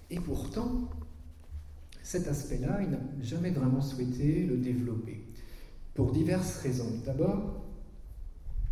Et 0.09 0.19
pourtant, 0.19 0.89
cet 2.01 2.27
aspect-là, 2.27 2.79
il 2.81 2.89
n'a 2.89 2.99
jamais 3.21 3.51
vraiment 3.51 3.81
souhaité 3.81 4.45
le 4.45 4.57
développer, 4.57 5.25
pour 5.93 6.11
diverses 6.11 6.57
raisons. 6.57 6.91
D'abord, 7.05 7.65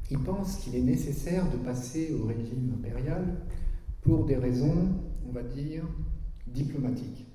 il 0.10 0.20
pense 0.20 0.56
qu'il 0.58 0.76
est 0.76 0.82
nécessaire 0.82 1.52
de 1.52 1.58
passer 1.58 2.14
au 2.14 2.26
régime 2.26 2.74
impérial 2.78 3.36
pour 4.02 4.26
des 4.26 4.38
raisons, 4.38 4.90
on 5.28 5.32
va 5.32 5.44
dire, 5.44 5.84
diplomatiques. 6.54 7.26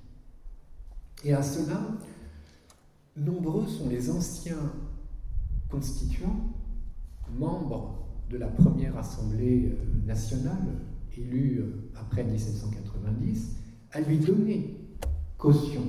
Et 1.23 1.33
à 1.33 1.41
cela, 1.41 1.79
nombreux 3.15 3.67
sont 3.67 3.89
les 3.89 4.09
anciens 4.09 4.73
constituants, 5.69 6.53
membres 7.37 8.03
de 8.29 8.37
la 8.37 8.47
première 8.47 8.97
Assemblée 8.97 9.65
euh, 9.65 10.07
nationale, 10.07 10.79
élue 11.17 11.59
euh, 11.59 11.91
après 11.95 12.23
1790, 12.23 13.55
à 13.91 14.01
lui 14.01 14.17
donner 14.17 14.75
caution, 15.37 15.83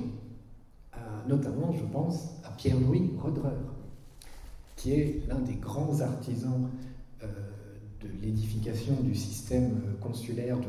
notamment, 1.27 1.71
je 1.71 1.83
pense, 1.85 2.35
à 2.43 2.49
Pierre-Louis 2.51 3.11
Roederer, 3.17 3.55
qui 4.75 4.91
est 4.91 5.23
l'un 5.27 5.39
des 5.39 5.55
grands 5.55 6.01
artisans 6.01 6.69
euh, 7.23 7.27
de 8.01 8.07
l'édification 8.21 9.01
du 9.01 9.15
système 9.15 9.81
consulaire 10.01 10.59
du 10.59 10.67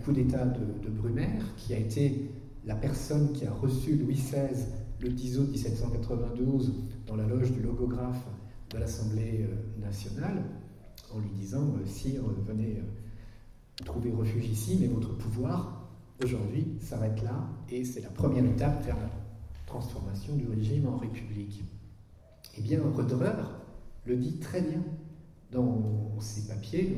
coup 0.00 0.12
d'État 0.12 0.44
de, 0.44 0.88
Brumaire, 0.88 1.54
qui 1.56 1.74
a 1.74 1.78
été 1.78 2.30
la 2.64 2.74
personne 2.74 3.32
qui 3.32 3.46
a 3.46 3.52
reçu 3.52 3.96
Louis 3.96 4.14
XVI 4.14 4.66
le 5.00 5.10
10 5.10 5.38
août 5.38 5.48
1792 5.50 6.72
dans 7.06 7.16
la 7.16 7.26
loge 7.26 7.52
du 7.52 7.60
logographe 7.60 8.26
de 8.70 8.78
l'Assemblée 8.78 9.46
euh, 9.48 9.80
nationale, 9.80 10.42
en 11.14 11.18
lui 11.18 11.30
disant 11.30 11.74
euh, 11.74 11.86
Sire, 11.86 12.22
venez 12.46 12.82
trouver 13.84 14.10
refuge 14.10 14.46
ici, 14.46 14.78
mais 14.80 14.88
votre 14.88 15.16
pouvoir, 15.16 15.88
aujourd'hui, 16.22 16.76
s'arrête 16.80 17.22
là, 17.22 17.48
et 17.70 17.84
c'est 17.84 18.00
la 18.00 18.10
première 18.10 18.44
étape 18.44 18.84
vers 18.84 18.96
la 18.96 19.10
transformation 19.66 20.36
du 20.36 20.46
régime 20.48 20.86
en 20.86 20.98
république. 20.98 21.62
Eh 22.58 22.60
bien, 22.60 22.80
Roederer 22.82 23.42
le 24.04 24.16
dit 24.16 24.38
très 24.38 24.60
bien 24.60 24.82
dans 25.52 26.20
ses 26.20 26.46
papiers, 26.46 26.96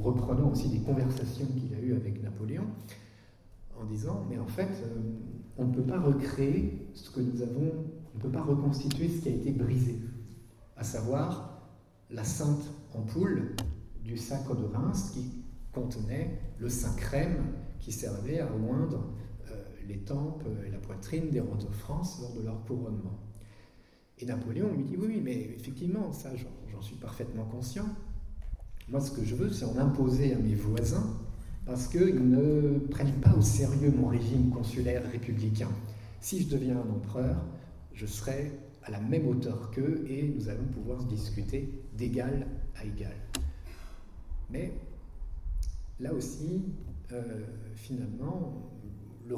reprenant 0.00 0.50
aussi 0.50 0.68
des 0.68 0.80
conversations 0.80 1.46
qu'il 1.46 1.74
a 1.74 1.80
eues 1.80 1.94
avec 1.94 2.22
Napoléon, 2.22 2.66
en 3.80 3.84
disant, 3.84 4.24
mais 4.28 4.38
en 4.38 4.46
fait, 4.46 4.70
euh, 4.84 5.00
on 5.56 5.66
ne 5.66 5.74
peut 5.74 5.82
pas 5.82 6.00
recréer 6.00 6.88
ce 6.94 7.10
que 7.10 7.20
nous 7.20 7.42
avons, 7.42 7.72
on 8.14 8.18
ne 8.18 8.22
peut 8.22 8.30
pas 8.30 8.42
reconstituer 8.42 9.08
ce 9.08 9.22
qui 9.22 9.28
a 9.28 9.32
été 9.32 9.50
brisé, 9.50 9.98
à 10.76 10.84
savoir 10.84 11.68
la 12.10 12.24
sainte 12.24 12.70
ampoule 12.94 13.54
du 14.02 14.16
sacre 14.16 14.54
de 14.54 14.64
Reims 14.64 15.10
qui 15.12 15.44
contenait 15.72 16.38
le 16.58 16.68
saint 16.68 16.94
crème 16.94 17.42
qui 17.80 17.92
servait 17.92 18.40
à 18.40 18.48
oindre 18.54 19.12
euh, 19.50 19.64
les 19.88 19.98
tempes 19.98 20.44
et 20.66 20.70
la 20.70 20.78
poitrine 20.78 21.30
des 21.30 21.40
rois 21.40 21.56
de 21.56 21.72
France 21.74 22.20
lors 22.20 22.32
de 22.34 22.42
leur 22.42 22.64
couronnement. 22.64 23.18
Et 24.18 24.26
Napoléon 24.26 24.72
lui 24.72 24.84
dit 24.84 24.96
oui, 24.96 25.20
mais 25.22 25.34
effectivement, 25.56 26.12
ça 26.12 26.30
j'en 26.70 26.80
suis 26.80 26.96
parfaitement 26.96 27.44
conscient. 27.44 27.86
Moi 28.88 29.00
ce 29.00 29.10
que 29.10 29.24
je 29.24 29.34
veux, 29.34 29.50
c'est 29.50 29.64
en 29.64 29.76
imposer 29.78 30.34
à 30.34 30.38
mes 30.38 30.54
voisins 30.54 31.06
parce 31.66 31.88
qu'ils 31.88 32.28
ne 32.30 32.78
prennent 32.90 33.20
pas 33.20 33.34
au 33.34 33.42
sérieux 33.42 33.92
mon 33.96 34.08
régime 34.08 34.50
consulaire 34.50 35.02
républicain. 35.10 35.70
Si 36.20 36.42
je 36.42 36.48
deviens 36.48 36.76
un 36.76 36.90
empereur, 36.90 37.36
je 37.94 38.06
serai 38.06 38.52
à 38.82 38.90
la 38.90 39.00
même 39.00 39.26
hauteur 39.26 39.70
qu'eux 39.70 40.04
et 40.08 40.22
nous 40.22 40.48
allons 40.48 40.66
pouvoir 40.74 41.04
discuter 41.04 41.72
d'égal 41.96 42.46
à 42.76 42.84
égal. 42.84 43.16
Mais 44.50 44.72
là 46.00 46.12
aussi, 46.12 46.62
euh, 47.12 47.40
finalement, 47.74 48.70
le, 49.26 49.36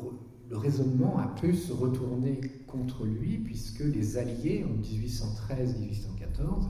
raisonnement 0.56 1.18
a 1.18 1.28
pu 1.28 1.54
se 1.54 1.72
retourner 1.72 2.40
contre 2.66 3.04
lui, 3.04 3.38
puisque 3.38 3.80
les 3.80 4.16
Alliés, 4.16 4.64
en 4.64 4.80
1813-1814, 4.82 6.68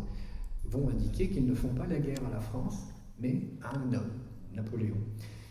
vont 0.70 0.88
indiquer 0.88 1.28
qu'ils 1.28 1.46
ne 1.46 1.54
font 1.54 1.74
pas 1.74 1.86
la 1.86 1.98
guerre 1.98 2.24
à 2.26 2.30
la 2.30 2.40
France, 2.40 2.86
mais 3.20 3.42
à 3.62 3.76
un 3.78 3.92
homme, 3.92 4.10
Napoléon. 4.54 4.96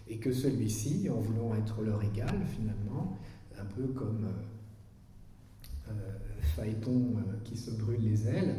Et 0.07 0.17
que 0.17 0.31
celui-ci, 0.31 1.09
en 1.09 1.19
voulant 1.19 1.55
être 1.55 1.81
leur 1.81 2.03
égal, 2.03 2.41
finalement, 2.47 3.17
un 3.59 3.65
peu 3.65 3.87
comme 3.87 4.25
euh, 4.25 5.91
euh 5.91 6.17
Phaéton 6.55 7.15
euh, 7.17 7.33
qui 7.43 7.57
se 7.57 7.71
brûle 7.71 8.01
les 8.01 8.27
ailes, 8.27 8.55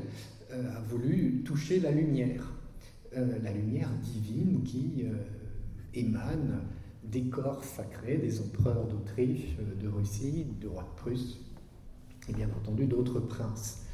a 0.50 0.80
voulu 0.80 1.42
toucher 1.44 1.80
la 1.80 1.90
lumière, 1.90 2.52
la 3.12 3.52
lumière 3.52 3.90
divine 4.00 4.62
qui 4.62 5.04
émane 5.92 6.60
des 7.02 7.24
corps 7.24 7.64
sacrés 7.64 8.18
des 8.18 8.40
empereurs 8.40 8.86
d'Autriche, 8.86 9.56
de 9.80 9.88
Russie, 9.88 10.46
de 10.60 10.68
roi 10.68 10.84
de 10.84 11.00
Prusse, 11.00 11.40
et 12.28 12.32
bien 12.32 12.48
entendu 12.48 12.86
d'autres 12.86 13.20
princes. 13.20 13.85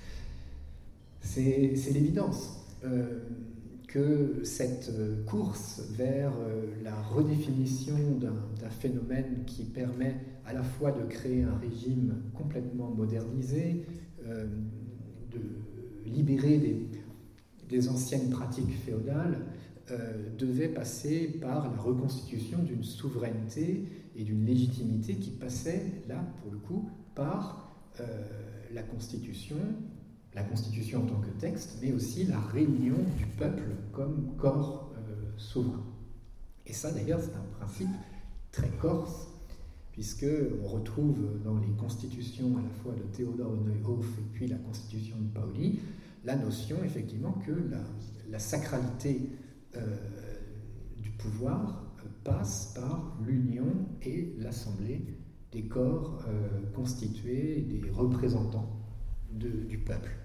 C'est 1.23 1.93
l'évidence 1.93 2.67
euh, 2.85 3.21
que 3.87 4.41
cette 4.43 4.91
euh, 4.93 5.23
course 5.25 5.83
vers 5.93 6.33
euh, 6.33 6.67
la 6.83 6.95
redéfinition 6.95 7.95
d'un 8.19 8.71
phénomène 8.71 9.45
qui 9.47 9.65
permet 9.65 10.17
à 10.45 10.53
la 10.53 10.63
fois 10.63 10.91
de 10.93 11.05
créer 11.05 11.45
un 11.45 11.57
régime 11.59 12.15
complètement 12.35 12.91
modernisé, 12.91 13.87
de 14.25 15.41
libérer 16.05 16.89
des, 17.69 17.89
anciennes 17.89 18.29
pratiques 18.31 18.75
féodales, 18.85 19.39
devait 20.39 20.69
passer 20.69 21.39
par 21.41 21.71
la 21.71 21.81
reconstitution 21.81 22.59
d'une 22.59 22.83
souveraineté 22.83 23.85
et 24.17 24.25
d'une 24.25 24.45
légitimité 24.45 25.15
qui 25.15 25.31
passait, 25.31 25.83
là, 26.09 26.25
pour 26.43 26.53
le 26.53 26.59
coup, 26.59 26.91
par 27.15 27.77
la 28.73 28.83
Constitution, 28.83 29.57
la 30.35 30.43
Constitution 30.43 31.03
en 31.03 31.07
tant 31.07 31.21
que 31.21 31.31
texte, 31.41 31.79
mais 31.83 31.93
aussi 31.93 32.25
la 32.25 32.41
réunion 32.41 32.97
du 33.19 33.27
peuple 33.27 33.63
comme 33.93 34.35
corps 34.37 34.93
euh, 34.97 35.31
souverain. 35.37 35.85
Et 36.67 36.73
ça, 36.73 36.91
d'ailleurs, 36.91 37.21
c'est 37.21 37.37
un 37.37 37.59
principe 37.59 37.91
très 38.51 38.69
corse, 38.81 39.29
puisque 39.93 40.27
on 40.63 40.69
retrouve 40.69 41.43
dans 41.45 41.59
les 41.59 41.73
constitutions 41.79 42.57
à 42.57 42.63
la 42.63 42.71
fois 42.83 42.93
de 42.95 43.03
Théodore 43.15 43.57
Neuhoff 43.57 44.07
et 44.19 44.23
puis 44.33 44.47
la 44.47 44.57
constitution 44.57 45.17
de 45.19 45.29
Paoli 45.29 45.81
la 46.25 46.37
notion, 46.37 46.77
effectivement, 46.85 47.33
que 47.45 47.53
la, 48.31 48.39
sacralité 48.39 49.33
euh, 49.77 49.97
du 50.99 51.11
pouvoir 51.11 51.85
euh, 51.99 52.09
passe 52.23 52.73
par 52.77 53.19
l'union 53.27 53.67
et 54.03 54.33
l'assemblée 54.39 55.05
des 55.51 55.65
corps 55.65 56.25
constitués 56.75 57.61
des 57.61 57.91
représentants 57.91 58.81
du 59.33 59.77
peuple. 59.77 60.22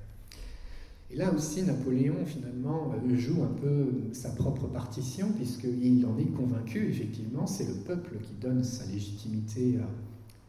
Et 1.09 1.15
là 1.15 1.33
aussi, 1.33 1.63
Napoléon, 1.63 2.25
finalement, 2.25 2.93
joue 3.15 3.43
un 3.43 3.53
peu 3.61 3.93
sa 4.11 4.29
propre 4.29 4.67
partition, 4.67 5.31
puisqu'il 5.31 6.05
en 6.05 6.17
est 6.17 6.31
convaincu, 6.35 6.89
effectivement, 6.89 7.47
c'est 7.47 7.65
le 7.65 7.75
peuple 7.75 8.17
qui 8.21 8.33
donne 8.33 8.63
sa 8.63 8.85
légitimité 8.85 9.77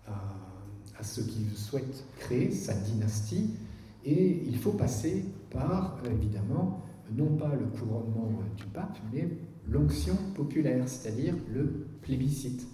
à, 0.07 0.13
à, 0.13 0.35
à 0.99 1.03
ce 1.05 1.21
qu'il 1.21 1.49
souhaite 1.51 2.05
créer, 2.19 2.51
sa 2.51 2.75
dynastie, 2.75 3.51
et 4.05 4.43
il 4.47 4.57
faut 4.57 4.73
passer 4.73 5.25
par, 5.51 5.99
évidemment, 6.11 6.83
non 7.17 7.37
pas 7.37 7.55
le 7.55 7.67
couronnement 7.67 8.31
du 8.57 8.65
pape, 8.65 8.99
mais 9.13 9.29
l'onction 9.69 10.17
populaire, 10.35 10.89
c'est-à-dire 10.89 11.35
le 11.53 11.87
plébiscite. 12.03 12.67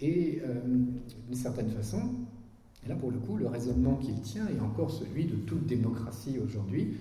Et 0.00 0.40
euh, 0.44 0.60
d'une 0.64 1.34
certaine 1.34 1.70
façon, 1.70 2.00
là 2.88 2.94
pour 2.94 3.10
le 3.10 3.18
coup, 3.18 3.36
le 3.36 3.46
raisonnement 3.46 3.96
qu'il 3.96 4.20
tient 4.20 4.48
est 4.48 4.60
encore 4.60 4.90
celui 4.90 5.26
de 5.26 5.36
toute 5.36 5.66
démocratie 5.66 6.38
aujourd'hui. 6.38 6.94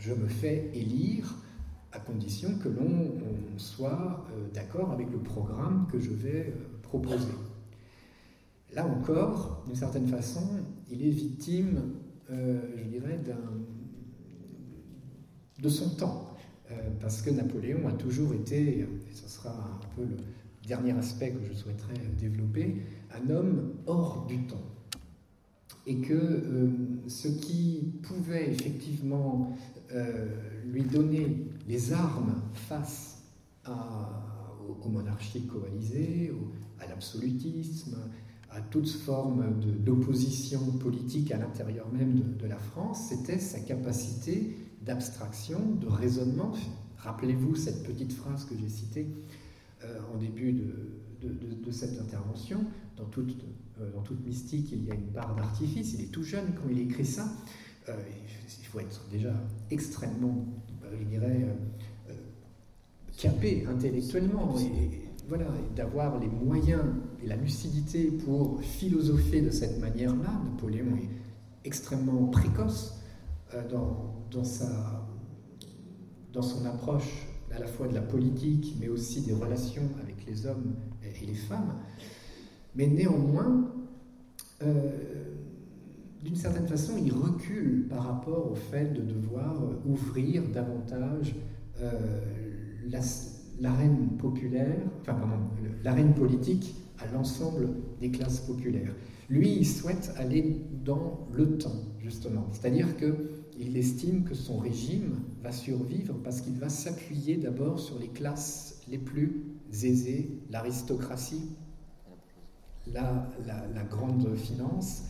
Euh, 0.00 0.14
je 0.14 0.14
me 0.14 0.28
fais 0.28 0.70
élire 0.74 1.34
à 1.92 1.98
condition 1.98 2.56
que 2.58 2.68
l'on 2.68 3.18
soit 3.56 4.26
euh, 4.30 4.48
d'accord 4.54 4.92
avec 4.92 5.10
le 5.10 5.18
programme 5.18 5.86
que 5.90 5.98
je 5.98 6.10
vais 6.10 6.54
proposer. 6.82 7.32
Là 8.72 8.86
encore, 8.86 9.64
d'une 9.66 9.74
certaine 9.74 10.06
façon, 10.06 10.46
il 10.90 11.04
est 11.04 11.10
victime, 11.10 11.94
je 12.28 12.84
dirais, 12.84 13.20
de 15.60 15.68
son 15.68 15.90
temps. 15.96 16.30
Euh, 16.70 16.74
parce 17.00 17.22
que 17.22 17.30
Napoléon 17.30 17.88
a 17.88 17.92
toujours 17.92 18.32
été, 18.32 18.80
et 18.80 18.88
ce 19.12 19.28
sera 19.28 19.50
un 19.50 19.96
peu 19.96 20.02
le 20.02 20.16
dernier 20.66 20.92
aspect 20.92 21.32
que 21.32 21.44
je 21.44 21.52
souhaiterais 21.52 21.94
développer, 22.18 22.82
un 23.12 23.30
homme 23.30 23.72
hors 23.86 24.26
du 24.26 24.46
temps. 24.46 24.62
Et 25.90 25.96
que 25.96 26.14
euh, 26.14 26.68
ce 27.08 27.26
qui 27.26 27.92
pouvait 28.04 28.52
effectivement 28.52 29.56
euh, 29.92 30.28
lui 30.64 30.84
donner 30.84 31.48
les 31.66 31.92
armes 31.92 32.40
face 32.54 33.24
aux, 33.66 34.88
monarchies 34.88 35.46
coalisées, 35.46 36.32
à 36.78 36.86
l'absolutisme, 36.86 37.98
à 38.50 38.60
toute 38.60 38.88
forme 38.88 39.60
d'opposition 39.84 40.60
politique 40.78 41.32
à 41.32 41.38
l'intérieur 41.38 41.88
même 41.92 42.36
de, 42.38 42.46
la 42.46 42.56
France, 42.56 43.06
c'était 43.08 43.40
sa 43.40 43.58
capacité 43.58 44.56
d'abstraction, 44.82 45.58
de 45.80 45.88
raisonnement. 45.88 46.52
Rappelez-vous 46.98 47.56
cette 47.56 47.82
petite 47.82 48.12
phrase 48.12 48.44
que 48.44 48.54
j'ai 48.56 48.68
citée 48.68 49.08
euh, 49.84 49.98
en 50.14 50.18
début 50.18 50.52
de, 50.52 50.72
cette 51.70 52.00
intervention. 52.00 52.64
Dans 52.96 53.06
toute, 53.06 53.36
euh, 53.80 53.90
dans 53.92 54.02
toute 54.02 54.24
mystique, 54.24 54.72
il 54.72 54.84
y 54.84 54.90
a 54.90 54.94
une 54.94 55.12
part 55.12 55.34
d'artifice. 55.34 55.94
Il 55.94 56.02
est 56.02 56.12
tout 56.12 56.22
jeune 56.22 56.54
quand 56.54 56.68
il 56.70 56.78
écrit 56.80 57.06
ça. 57.06 57.28
Euh, 57.88 57.94
il 58.60 58.66
faut 58.66 58.80
être 58.80 59.02
déjà 59.10 59.32
extrêmement, 59.70 60.46
je 60.98 61.04
dirais, 61.04 61.46
capé 63.16 63.66
intellectuellement. 63.66 64.56
Et, 64.58 65.06
voilà, 65.28 65.46
d'avoir 65.76 66.18
les 66.18 66.26
moyens 66.26 66.82
et 67.22 67.26
la 67.28 67.36
lucidité 67.36 68.10
pour 68.10 68.60
philosopher 68.62 69.42
de 69.42 69.50
cette 69.50 69.80
manière-là. 69.80 70.40
Napoléon 70.44 70.96
est 70.96 71.08
extrêmement 71.64 72.26
précoce 72.26 73.00
dans, 73.70 74.16
dans, 74.32 74.44
sa, 74.44 75.06
dans 76.32 76.42
son 76.42 76.64
approche 76.64 77.28
à 77.52 77.58
la 77.58 77.66
fois 77.66 77.88
de 77.88 77.94
la 77.94 78.02
politique, 78.02 78.76
mais 78.80 78.88
aussi 78.88 79.22
des 79.22 79.32
relations 79.32 79.88
avec 80.02 80.26
les 80.26 80.46
hommes 80.46 80.74
et 81.22 81.26
les 81.26 81.34
femmes. 81.34 81.74
Mais 82.74 82.86
néanmoins, 82.86 83.72
euh, 84.62 84.90
d'une 86.22 86.36
certaine 86.36 86.66
façon, 86.66 86.92
il 87.02 87.12
recule 87.12 87.86
par 87.88 88.04
rapport 88.04 88.50
au 88.50 88.54
fait 88.54 88.92
de 88.92 89.00
devoir 89.00 89.56
ouvrir 89.86 90.42
davantage 90.48 91.34
euh, 91.80 92.20
l'arène 93.60 94.16
populaire, 94.18 94.76
enfin 95.00 95.14
pardon, 95.14 95.36
l'arène 95.82 96.14
politique 96.14 96.74
à 96.98 97.12
l'ensemble 97.12 97.70
des 98.00 98.10
classes 98.10 98.40
populaires. 98.40 98.94
Lui, 99.28 99.56
il 99.58 99.66
souhaite 99.66 100.12
aller 100.16 100.60
dans 100.84 101.26
le 101.32 101.56
temps, 101.56 101.80
justement. 102.00 102.46
C'est-à-dire 102.52 102.96
que 102.96 103.30
il 103.58 103.76
estime 103.76 104.24
que 104.24 104.34
son 104.34 104.58
régime 104.58 105.20
va 105.42 105.52
survivre 105.52 106.14
parce 106.24 106.40
qu'il 106.40 106.54
va 106.54 106.70
s'appuyer 106.70 107.36
d'abord 107.36 107.78
sur 107.78 107.98
les 107.98 108.08
classes 108.08 108.80
les 108.90 108.98
plus 108.98 109.44
aisées, 109.72 110.30
l'aristocratie, 110.50 111.50
la, 112.92 113.84
grande 113.88 114.34
finance, 114.36 115.04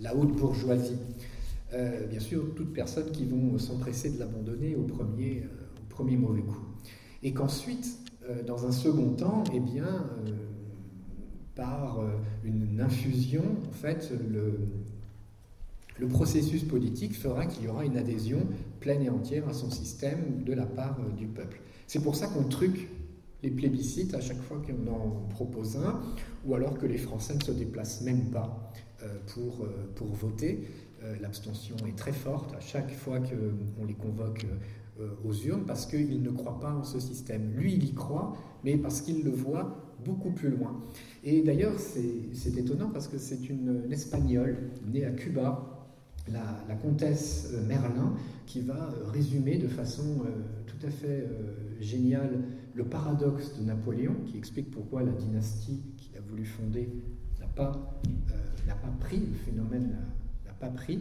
la 0.00 0.14
haute 0.16 0.36
bourgeoisie. 0.36 0.98
Euh, 1.72 2.06
bien 2.06 2.20
sûr, 2.20 2.54
toutes 2.54 2.72
personnes 2.72 3.10
qui 3.12 3.24
vont 3.24 3.58
s'empresser 3.58 4.10
de 4.10 4.18
l'abandonner 4.18 4.76
au 4.76 4.82
premier, 4.82 5.44
euh, 5.44 5.82
au 5.82 5.88
premier 5.88 6.16
mauvais 6.16 6.42
coup. 6.42 6.66
Et 7.22 7.32
qu'ensuite, 7.32 7.98
euh, 8.28 8.42
dans 8.42 8.66
un 8.66 8.72
second 8.72 9.10
temps, 9.10 9.44
eh 9.54 9.60
bien, 9.60 10.06
par 11.54 12.00
une 12.44 12.80
infusion, 12.80 13.42
en 13.68 13.72
fait, 13.72 14.10
le, 14.30 14.58
le 15.98 16.08
processus 16.08 16.64
politique 16.64 17.14
fera 17.14 17.46
qu'il 17.46 17.64
y 17.64 17.68
aura 17.68 17.84
une 17.84 17.98
adhésion 17.98 18.46
pleine 18.80 19.02
et 19.02 19.10
entière 19.10 19.46
à 19.48 19.52
son 19.52 19.70
système 19.70 20.42
de 20.44 20.54
la 20.54 20.64
part 20.64 20.98
du 21.16 21.26
peuple. 21.26 21.60
C'est 21.86 22.02
pour 22.02 22.16
ça 22.16 22.26
qu'on 22.26 22.44
truque 22.44 22.88
les 23.42 23.50
plébiscites 23.50 24.14
à 24.14 24.20
chaque 24.20 24.40
fois 24.40 24.62
qu'on 24.64 24.90
en 24.90 25.28
propose 25.30 25.76
un, 25.76 26.00
ou 26.44 26.54
alors 26.54 26.78
que 26.78 26.86
les 26.86 26.98
Français 26.98 27.34
ne 27.34 27.42
se 27.42 27.52
déplacent 27.52 28.02
même 28.02 28.30
pas 28.30 28.72
euh, 29.02 29.06
pour, 29.34 29.64
euh, 29.64 29.90
pour 29.94 30.08
voter. 30.08 30.68
L'abstention 31.20 31.74
est 31.88 31.98
très 31.98 32.12
forte 32.12 32.54
à 32.54 32.60
chaque 32.60 32.92
fois 32.92 33.18
qu'on 33.18 33.84
les 33.84 33.94
convoque 33.94 34.46
aux 35.24 35.34
urnes 35.34 35.64
parce 35.66 35.84
qu'ils 35.84 36.22
ne 36.22 36.30
croient 36.30 36.60
pas 36.60 36.72
en 36.72 36.84
ce 36.84 37.00
système. 37.00 37.50
Lui, 37.56 37.74
il 37.74 37.82
y 37.82 37.92
croit, 37.92 38.36
mais 38.62 38.76
parce 38.76 39.00
qu'il 39.00 39.24
le 39.24 39.32
voit 39.32 39.96
beaucoup 40.04 40.30
plus 40.30 40.50
loin. 40.50 40.80
Et 41.24 41.42
d'ailleurs, 41.42 41.74
c'est 41.78 42.56
étonnant 42.56 42.90
parce 42.90 43.08
que 43.08 43.18
c'est 43.18 43.48
une, 43.48 43.88
Espagnole 43.90 44.70
née 44.86 45.04
à 45.04 45.10
Cuba 45.10 45.72
la, 46.28 46.74
comtesse 46.76 47.50
euh, 47.52 47.66
Merlin, 47.66 48.14
qui 48.46 48.60
va 48.60 48.74
euh, 48.74 49.10
résumer 49.10 49.58
de 49.58 49.68
façon 49.68 50.22
euh, 50.24 50.30
tout 50.66 50.86
à 50.86 50.90
fait 50.90 51.28
géniale 51.80 52.44
le 52.74 52.84
paradoxe 52.84 53.56
de 53.58 53.64
Napoléon, 53.64 54.14
qui 54.26 54.38
explique 54.38 54.70
pourquoi 54.70 55.02
la 55.02 55.12
dynastie 55.12 55.82
qu'il 55.96 56.16
a 56.16 56.20
voulu 56.20 56.44
fonder 56.44 56.88
n'a 57.40 57.46
pas, 57.46 58.00
n'a 58.66 58.74
pas 58.74 58.92
pris, 59.00 59.18
le 59.18 59.34
phénomène 59.34 59.96
n'a 60.46 60.52
pas 60.52 60.68
pris. 60.68 61.00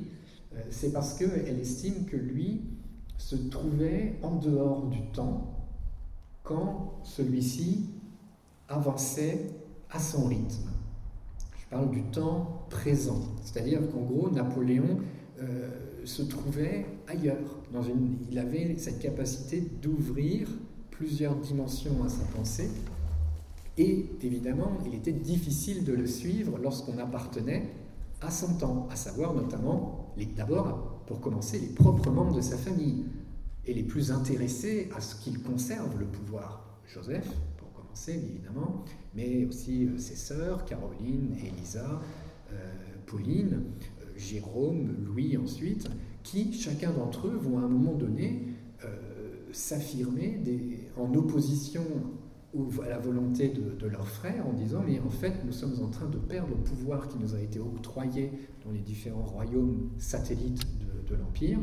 C'est 0.69 0.91
parce 0.91 1.13
qu'elle 1.13 1.59
estime 1.59 2.05
que 2.05 2.17
lui 2.17 2.61
se 3.17 3.35
trouvait 3.35 4.15
en 4.21 4.35
dehors 4.35 4.87
du 4.87 5.01
temps 5.13 5.61
quand 6.43 6.99
celui-ci 7.03 7.85
avançait 8.67 9.51
à 9.89 9.99
son 9.99 10.25
rythme. 10.25 10.69
Je 11.57 11.67
parle 11.69 11.91
du 11.91 12.03
temps 12.03 12.65
présent, 12.69 13.21
c'est-à-dire 13.43 13.79
qu'en 13.91 14.01
gros, 14.01 14.29
Napoléon 14.29 14.99
euh, 15.39 15.69
se 16.03 16.23
trouvait 16.23 16.85
ailleurs. 17.07 17.59
Il 18.29 18.39
avait 18.39 18.75
cette 18.77 18.99
capacité 18.99 19.61
d'ouvrir 19.81 20.49
plusieurs 21.01 21.35
dimensions 21.35 22.03
à 22.03 22.09
sa 22.09 22.23
pensée. 22.25 22.69
Et 23.75 24.05
évidemment, 24.21 24.77
il 24.85 24.93
était 24.93 25.11
difficile 25.11 25.83
de 25.83 25.93
le 25.93 26.05
suivre 26.05 26.59
lorsqu'on 26.61 26.99
appartenait 26.99 27.71
à 28.21 28.29
son 28.29 28.53
temps, 28.59 28.87
à 28.91 28.95
savoir 28.95 29.33
notamment, 29.33 30.13
d'abord, 30.37 31.01
pour 31.07 31.19
commencer, 31.19 31.57
les 31.57 31.73
propres 31.73 32.11
membres 32.11 32.35
de 32.35 32.41
sa 32.41 32.55
famille, 32.55 33.05
et 33.65 33.73
les 33.73 33.81
plus 33.81 34.11
intéressés 34.11 34.89
à 34.95 35.01
ce 35.01 35.15
qu'il 35.15 35.41
conserve 35.41 35.99
le 35.99 36.05
pouvoir. 36.05 36.79
Joseph, 36.85 37.27
pour 37.57 37.73
commencer, 37.73 38.13
évidemment, 38.13 38.85
mais 39.15 39.45
aussi 39.45 39.87
euh, 39.87 39.97
ses 39.97 40.15
sœurs, 40.15 40.65
Caroline, 40.65 41.35
Elisa, 41.43 41.99
euh, 42.51 42.73
Pauline, 43.07 43.63
Jérôme, 44.15 44.95
Louis 45.03 45.35
ensuite, 45.35 45.89
qui, 46.21 46.53
chacun 46.53 46.91
d'entre 46.91 47.27
eux, 47.27 47.39
vont 47.41 47.57
à 47.57 47.63
un 47.63 47.67
moment 47.67 47.93
donné 47.93 48.43
euh, 48.85 49.11
s'affirmer 49.51 50.39
en 51.01 51.13
opposition 51.15 51.83
à 52.83 52.89
la 52.89 52.97
volonté 52.97 53.49
de, 53.49 53.87
leurs 53.87 54.07
frères 54.07 54.45
en 54.45 54.53
disant 54.53 54.83
mais 54.85 54.99
en 54.99 55.09
fait 55.09 55.33
nous 55.45 55.53
sommes 55.53 55.81
en 55.81 55.87
train 55.87 56.07
de 56.07 56.17
perdre 56.17 56.49
le 56.49 56.55
pouvoir 56.55 57.07
qui 57.07 57.17
nous 57.17 57.33
a 57.33 57.39
été 57.39 57.59
octroyé 57.59 58.31
dans 58.65 58.71
les 58.71 58.81
différents 58.81 59.23
royaumes 59.23 59.89
satellites 59.97 60.65
de, 61.07 61.15
l'Empire 61.15 61.59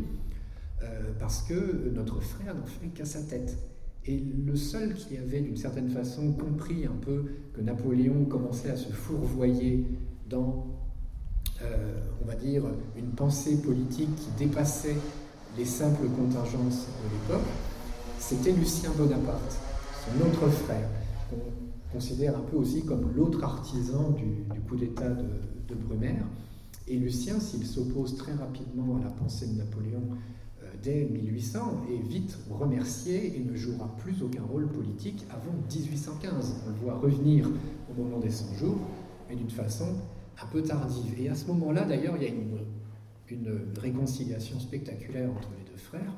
euh, 0.83 1.11
parce 1.19 1.43
que 1.43 1.91
notre 1.95 2.21
frère 2.21 2.55
n'en 2.55 2.67
fait 2.67 2.89
qu'à 2.89 3.07
sa 3.07 3.23
tête. 3.23 3.57
Et 4.05 4.19
le 4.19 4.57
seul 4.57 4.93
qui 4.95 5.17
avait 5.17 5.41
d'une 5.41 5.57
certaine 5.57 5.89
façon 5.89 6.33
compris 6.33 6.85
un 6.85 6.97
peu 7.01 7.25
que 7.55 7.63
Napoléon 7.63 8.27
commençait 8.27 8.71
à 8.71 8.77
se 8.77 8.93
fourvoyer 8.93 9.87
dans 10.29 10.67
euh, 11.63 12.01
on 12.23 12.27
va 12.27 12.37
dire, 12.37 12.63
une 12.97 13.11
pensée 13.11 13.61
politique 13.61 14.15
qui 14.15 14.31
dépassait 14.39 14.97
les 15.57 15.65
simples 15.65 16.07
contingences 16.09 16.87
de 16.87 17.11
l'époque, 17.13 17.49
c'était 18.19 18.53
Lucien 18.53 18.91
Bonaparte, 18.97 19.57
son 20.05 20.27
autre 20.27 20.49
frère, 20.49 20.89
qu'on 21.31 21.93
considère 21.93 22.37
un 22.37 22.43
peu 22.43 22.57
aussi 22.57 22.85
comme 22.85 23.13
l'autre 23.15 23.43
artisan 23.43 24.11
du, 24.11 24.61
coup 24.69 24.77
d'État 24.77 25.09
de, 25.11 25.75
Brumaire. 25.75 26.25
Et 26.87 26.97
Lucien, 26.97 27.39
s'il 27.39 27.67
s'oppose 27.67 28.17
très 28.17 28.33
rapidement 28.33 28.97
à 28.97 29.05
la 29.05 29.11
pensée 29.11 29.47
de 29.47 29.59
Napoléon 29.59 30.03
euh, 30.63 30.67
dès 30.83 31.05
1800, 31.05 31.85
est 31.93 32.09
vite 32.09 32.39
remercié 32.51 33.37
et 33.37 33.45
ne 33.45 33.55
jouera 33.55 33.95
plus 33.99 34.23
aucun 34.23 34.43
rôle 34.43 34.67
politique 34.69 35.25
avant 35.31 35.53
1815. 35.71 36.55
On 36.67 36.71
le 36.71 36.77
voit 36.77 36.95
revenir 36.95 37.51
au 37.91 38.03
moment 38.03 38.19
des 38.19 38.31
100 38.31 38.55
jours, 38.57 38.79
mais 39.29 39.37
d'une 39.37 39.51
façon 39.51 39.87
un 40.43 40.47
peu 40.47 40.63
tardive. 40.63 41.21
Et 41.21 41.29
à 41.29 41.35
ce 41.35 41.47
moment-là, 41.49 41.85
d'ailleurs, 41.85 42.17
il 42.17 42.23
y 42.23 42.27
a 42.27 42.31
une, 42.31 42.59
réconciliation 43.79 44.59
spectaculaire 44.59 45.31
entre 45.31 45.51
les 45.59 45.71
deux 45.71 45.77
frères, 45.77 46.15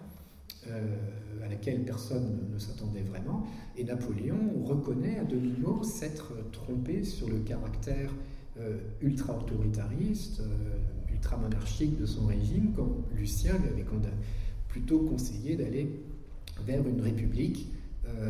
à 0.66 1.48
laquelle 1.48 1.84
personne 1.84 2.48
ne 2.52 2.58
s'attendait 2.58 3.02
vraiment. 3.02 3.46
Et 3.76 3.84
Napoléon 3.84 4.62
reconnaît 4.64 5.18
à 5.18 5.24
demi-mot 5.24 5.82
s'être 5.82 6.32
trompé 6.52 7.02
sur 7.02 7.28
le 7.28 7.38
caractère 7.38 8.12
euh, 8.58 8.78
ultra-autoritariste, 9.00 10.40
euh, 10.40 11.12
ultra-monarchique 11.12 11.98
de 11.98 12.06
son 12.06 12.26
régime, 12.26 12.72
quand 12.76 12.88
Lucien 13.16 13.56
lui 13.58 13.68
avait 13.68 13.86
plutôt 14.68 15.00
conseillé 15.00 15.56
d'aller 15.56 16.02
vers 16.66 16.86
une 16.86 17.00
république, 17.00 17.68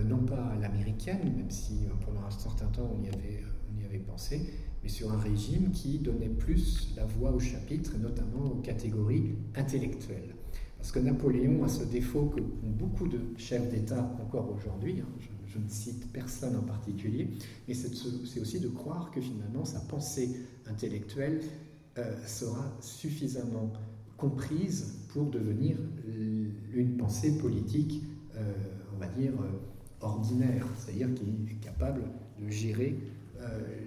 non 0.06 0.18
pas 0.18 0.54
l'américaine, 0.60 1.20
même 1.36 1.50
si 1.50 1.86
pendant 2.04 2.22
un 2.26 2.30
certain 2.30 2.66
temps 2.66 2.90
on 2.94 3.02
y 3.02 3.08
avait, 3.08 3.42
on 3.70 3.80
y 3.80 3.84
avait 3.84 3.98
pensé, 3.98 4.40
mais 4.82 4.88
sur 4.88 5.12
un 5.12 5.18
régime 5.18 5.70
qui 5.70 5.98
donnait 5.98 6.28
plus 6.28 6.94
la 6.96 7.04
voix 7.04 7.32
au 7.32 7.40
chapitre, 7.40 7.92
notamment 7.98 8.52
aux 8.52 8.60
catégories 8.60 9.34
intellectuelles. 9.54 10.34
Parce 10.80 10.92
que 10.92 10.98
Napoléon 10.98 11.62
a 11.62 11.68
ce 11.68 11.84
défaut 11.84 12.32
que 12.34 12.40
beaucoup 12.40 13.06
de 13.06 13.18
chefs 13.36 13.70
d'État 13.70 14.16
encore 14.22 14.50
aujourd'hui, 14.50 15.00
hein, 15.00 15.08
je, 15.46 15.58
ne 15.58 15.68
cite 15.68 16.10
personne 16.10 16.56
en 16.56 16.62
particulier, 16.62 17.28
mais 17.68 17.74
c'est 17.74 18.40
aussi 18.40 18.60
de 18.60 18.68
croire 18.68 19.10
que 19.10 19.20
finalement 19.20 19.64
sa 19.66 19.80
pensée 19.80 20.30
intellectuelle 20.66 21.42
sera 22.24 22.64
suffisamment 22.80 23.72
comprise 24.16 25.00
pour 25.08 25.28
devenir 25.28 25.76
une 26.72 26.96
pensée 26.96 27.36
politique, 27.36 28.04
on 28.94 28.98
va 28.98 29.08
dire, 29.08 29.32
ordinaire, 30.00 30.66
c'est-à-dire 30.78 31.12
qui 31.14 31.24
est 31.50 31.60
capable 31.60 32.04
de 32.38 32.48
gérer 32.48 32.96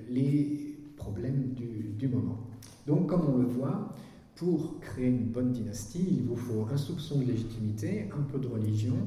les 0.10 0.76
problèmes 0.98 1.54
du, 1.54 2.08
moment. 2.08 2.38
Donc, 2.86 3.08
comme 3.08 3.26
on 3.34 3.38
le 3.38 3.46
voit, 3.46 3.90
pour 4.36 4.80
créer 4.80 5.08
une 5.08 5.26
bonne 5.26 5.52
dynastie, 5.52 6.06
il 6.10 6.24
vous 6.24 6.36
faut 6.36 6.68
un 6.72 6.78
soupçon 6.78 7.20
de 7.20 7.26
légitimité, 7.26 8.10
un 8.18 8.24
peu 8.24 8.40
de 8.40 8.48
religion, 8.48 8.98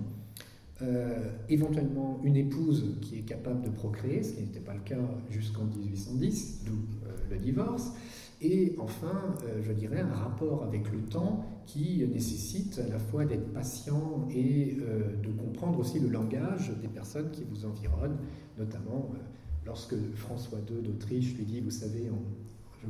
euh, 0.83 1.31
éventuellement 1.49 2.21
une 2.23 2.37
épouse 2.37 2.97
qui 3.01 3.19
est 3.19 3.23
capable 3.23 3.63
de 3.63 3.71
procréer, 3.71 4.23
ce 4.23 4.35
qui 4.35 4.43
n'était 4.43 4.61
pas 4.61 4.75
le 4.75 4.81
cas 4.81 5.01
jusqu'en 5.31 5.65
1810, 5.65 6.65
d'où 6.67 6.73
euh, 6.73 7.17
le 7.31 7.39
divorce, 7.39 7.93
et 8.43 8.77
enfin, 8.79 9.35
euh, 9.45 9.63
je 9.63 9.73
dirais, 9.73 10.01
un 10.01 10.13
rapport 10.13 10.65
avec 10.65 10.93
le 10.93 11.01
temps 11.01 11.47
qui 11.65 12.07
nécessite 12.07 12.79
à 12.79 12.89
la 12.89 12.99
fois 12.99 13.25
d'être 13.25 13.53
patient 13.55 14.29
et 14.31 14.77
de 14.77 15.31
comprendre 15.31 15.81
aussi 15.81 15.99
le 15.99 16.09
langage 16.09 16.71
des 16.81 16.89
personnes 16.89 17.31
qui 17.33 17.43
vous 17.51 17.65
environnent, 17.65 18.19
notamment 18.59 19.11
lorsque 19.65 19.97
François 20.15 20.59
II 20.71 20.83
d'Autriche 20.83 21.35
lui 21.37 21.45
dit, 21.45 21.61
vous 21.61 21.71
savez, 21.71 22.09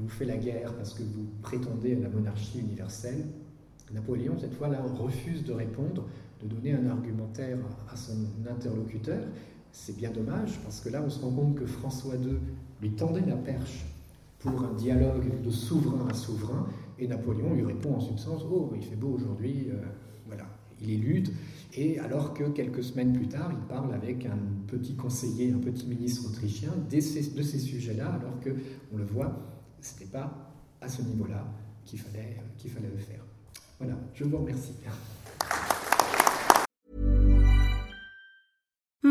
vous 0.00 0.09
fais 0.09 0.24
la 0.24 0.37
guerre 0.37 0.74
parce 0.74 0.94
que 0.94 1.02
vous 1.02 1.26
prétendez 1.42 1.96
à 1.96 2.00
la 2.00 2.09
monarchie 2.09 2.61
universelle, 2.61 3.24
Napoléon, 3.92 4.37
cette 4.38 4.54
fois-là, 4.54 4.82
refuse 4.98 5.44
de 5.44 5.52
répondre, 5.52 6.06
de 6.42 6.48
donner 6.48 6.72
un 6.72 6.87
argumentaire 6.87 7.59
à 7.90 7.96
son 7.96 8.16
interlocuteur. 8.48 9.22
C'est 9.72 9.96
bien 9.96 10.11
dommage, 10.11 10.59
parce 10.64 10.80
que 10.80 10.88
là, 10.88 11.02
on 11.04 11.11
se 11.11 11.20
rend 11.20 11.30
compte 11.30 11.54
que 11.56 11.66
François 11.66 12.14
II 12.16 12.38
lui 12.80 12.90
tendait 12.90 13.24
la 13.26 13.37
perche 13.37 13.87
pour 14.40 14.64
un 14.64 14.72
dialogue 14.74 15.42
de 15.42 15.50
souverain 15.50 16.09
à 16.09 16.14
souverain, 16.14 16.66
et 16.98 17.06
Napoléon 17.06 17.54
lui 17.54 17.64
répond 17.64 17.94
en 17.94 18.00
substance 18.00 18.42
Oh, 18.50 18.72
il 18.74 18.82
fait 18.82 18.96
beau 18.96 19.09
aujourd'hui, 19.09 19.68
euh, 19.70 19.76
voilà, 20.26 20.46
il 20.80 20.90
élude. 20.90 21.28
Et 21.74 21.98
alors 21.98 22.32
que 22.32 22.44
quelques 22.44 22.82
semaines 22.82 23.12
plus 23.12 23.28
tard, 23.28 23.50
il 23.52 23.66
parle 23.68 23.92
avec 23.94 24.24
un 24.26 24.38
petit 24.66 24.94
conseiller, 24.94 25.52
un 25.52 25.59
petit 25.59 25.87
ministre 25.87 26.28
autrichien 26.28 26.70
de 26.90 27.00
ces, 27.00 27.35
de 27.35 27.42
ces 27.42 27.59
sujets-là, 27.59 28.14
alors 28.14 28.40
que, 28.40 28.50
on 28.92 28.96
le 28.96 29.04
voit, 29.04 29.56
ce 29.81 29.93
n'était 29.95 30.07
pas 30.07 30.31
à 30.81 30.89
ce 30.89 31.03
niveau-là 31.03 31.45
qu'il 31.85 32.01
fallait, 32.01 32.37
qu'il 32.59 32.71
fallait 32.71 32.91
le 32.91 32.99
faire. 32.99 33.25
Voilà, 33.79 33.95
je 34.15 34.25
vous 34.25 34.39
remercie. 34.39 34.75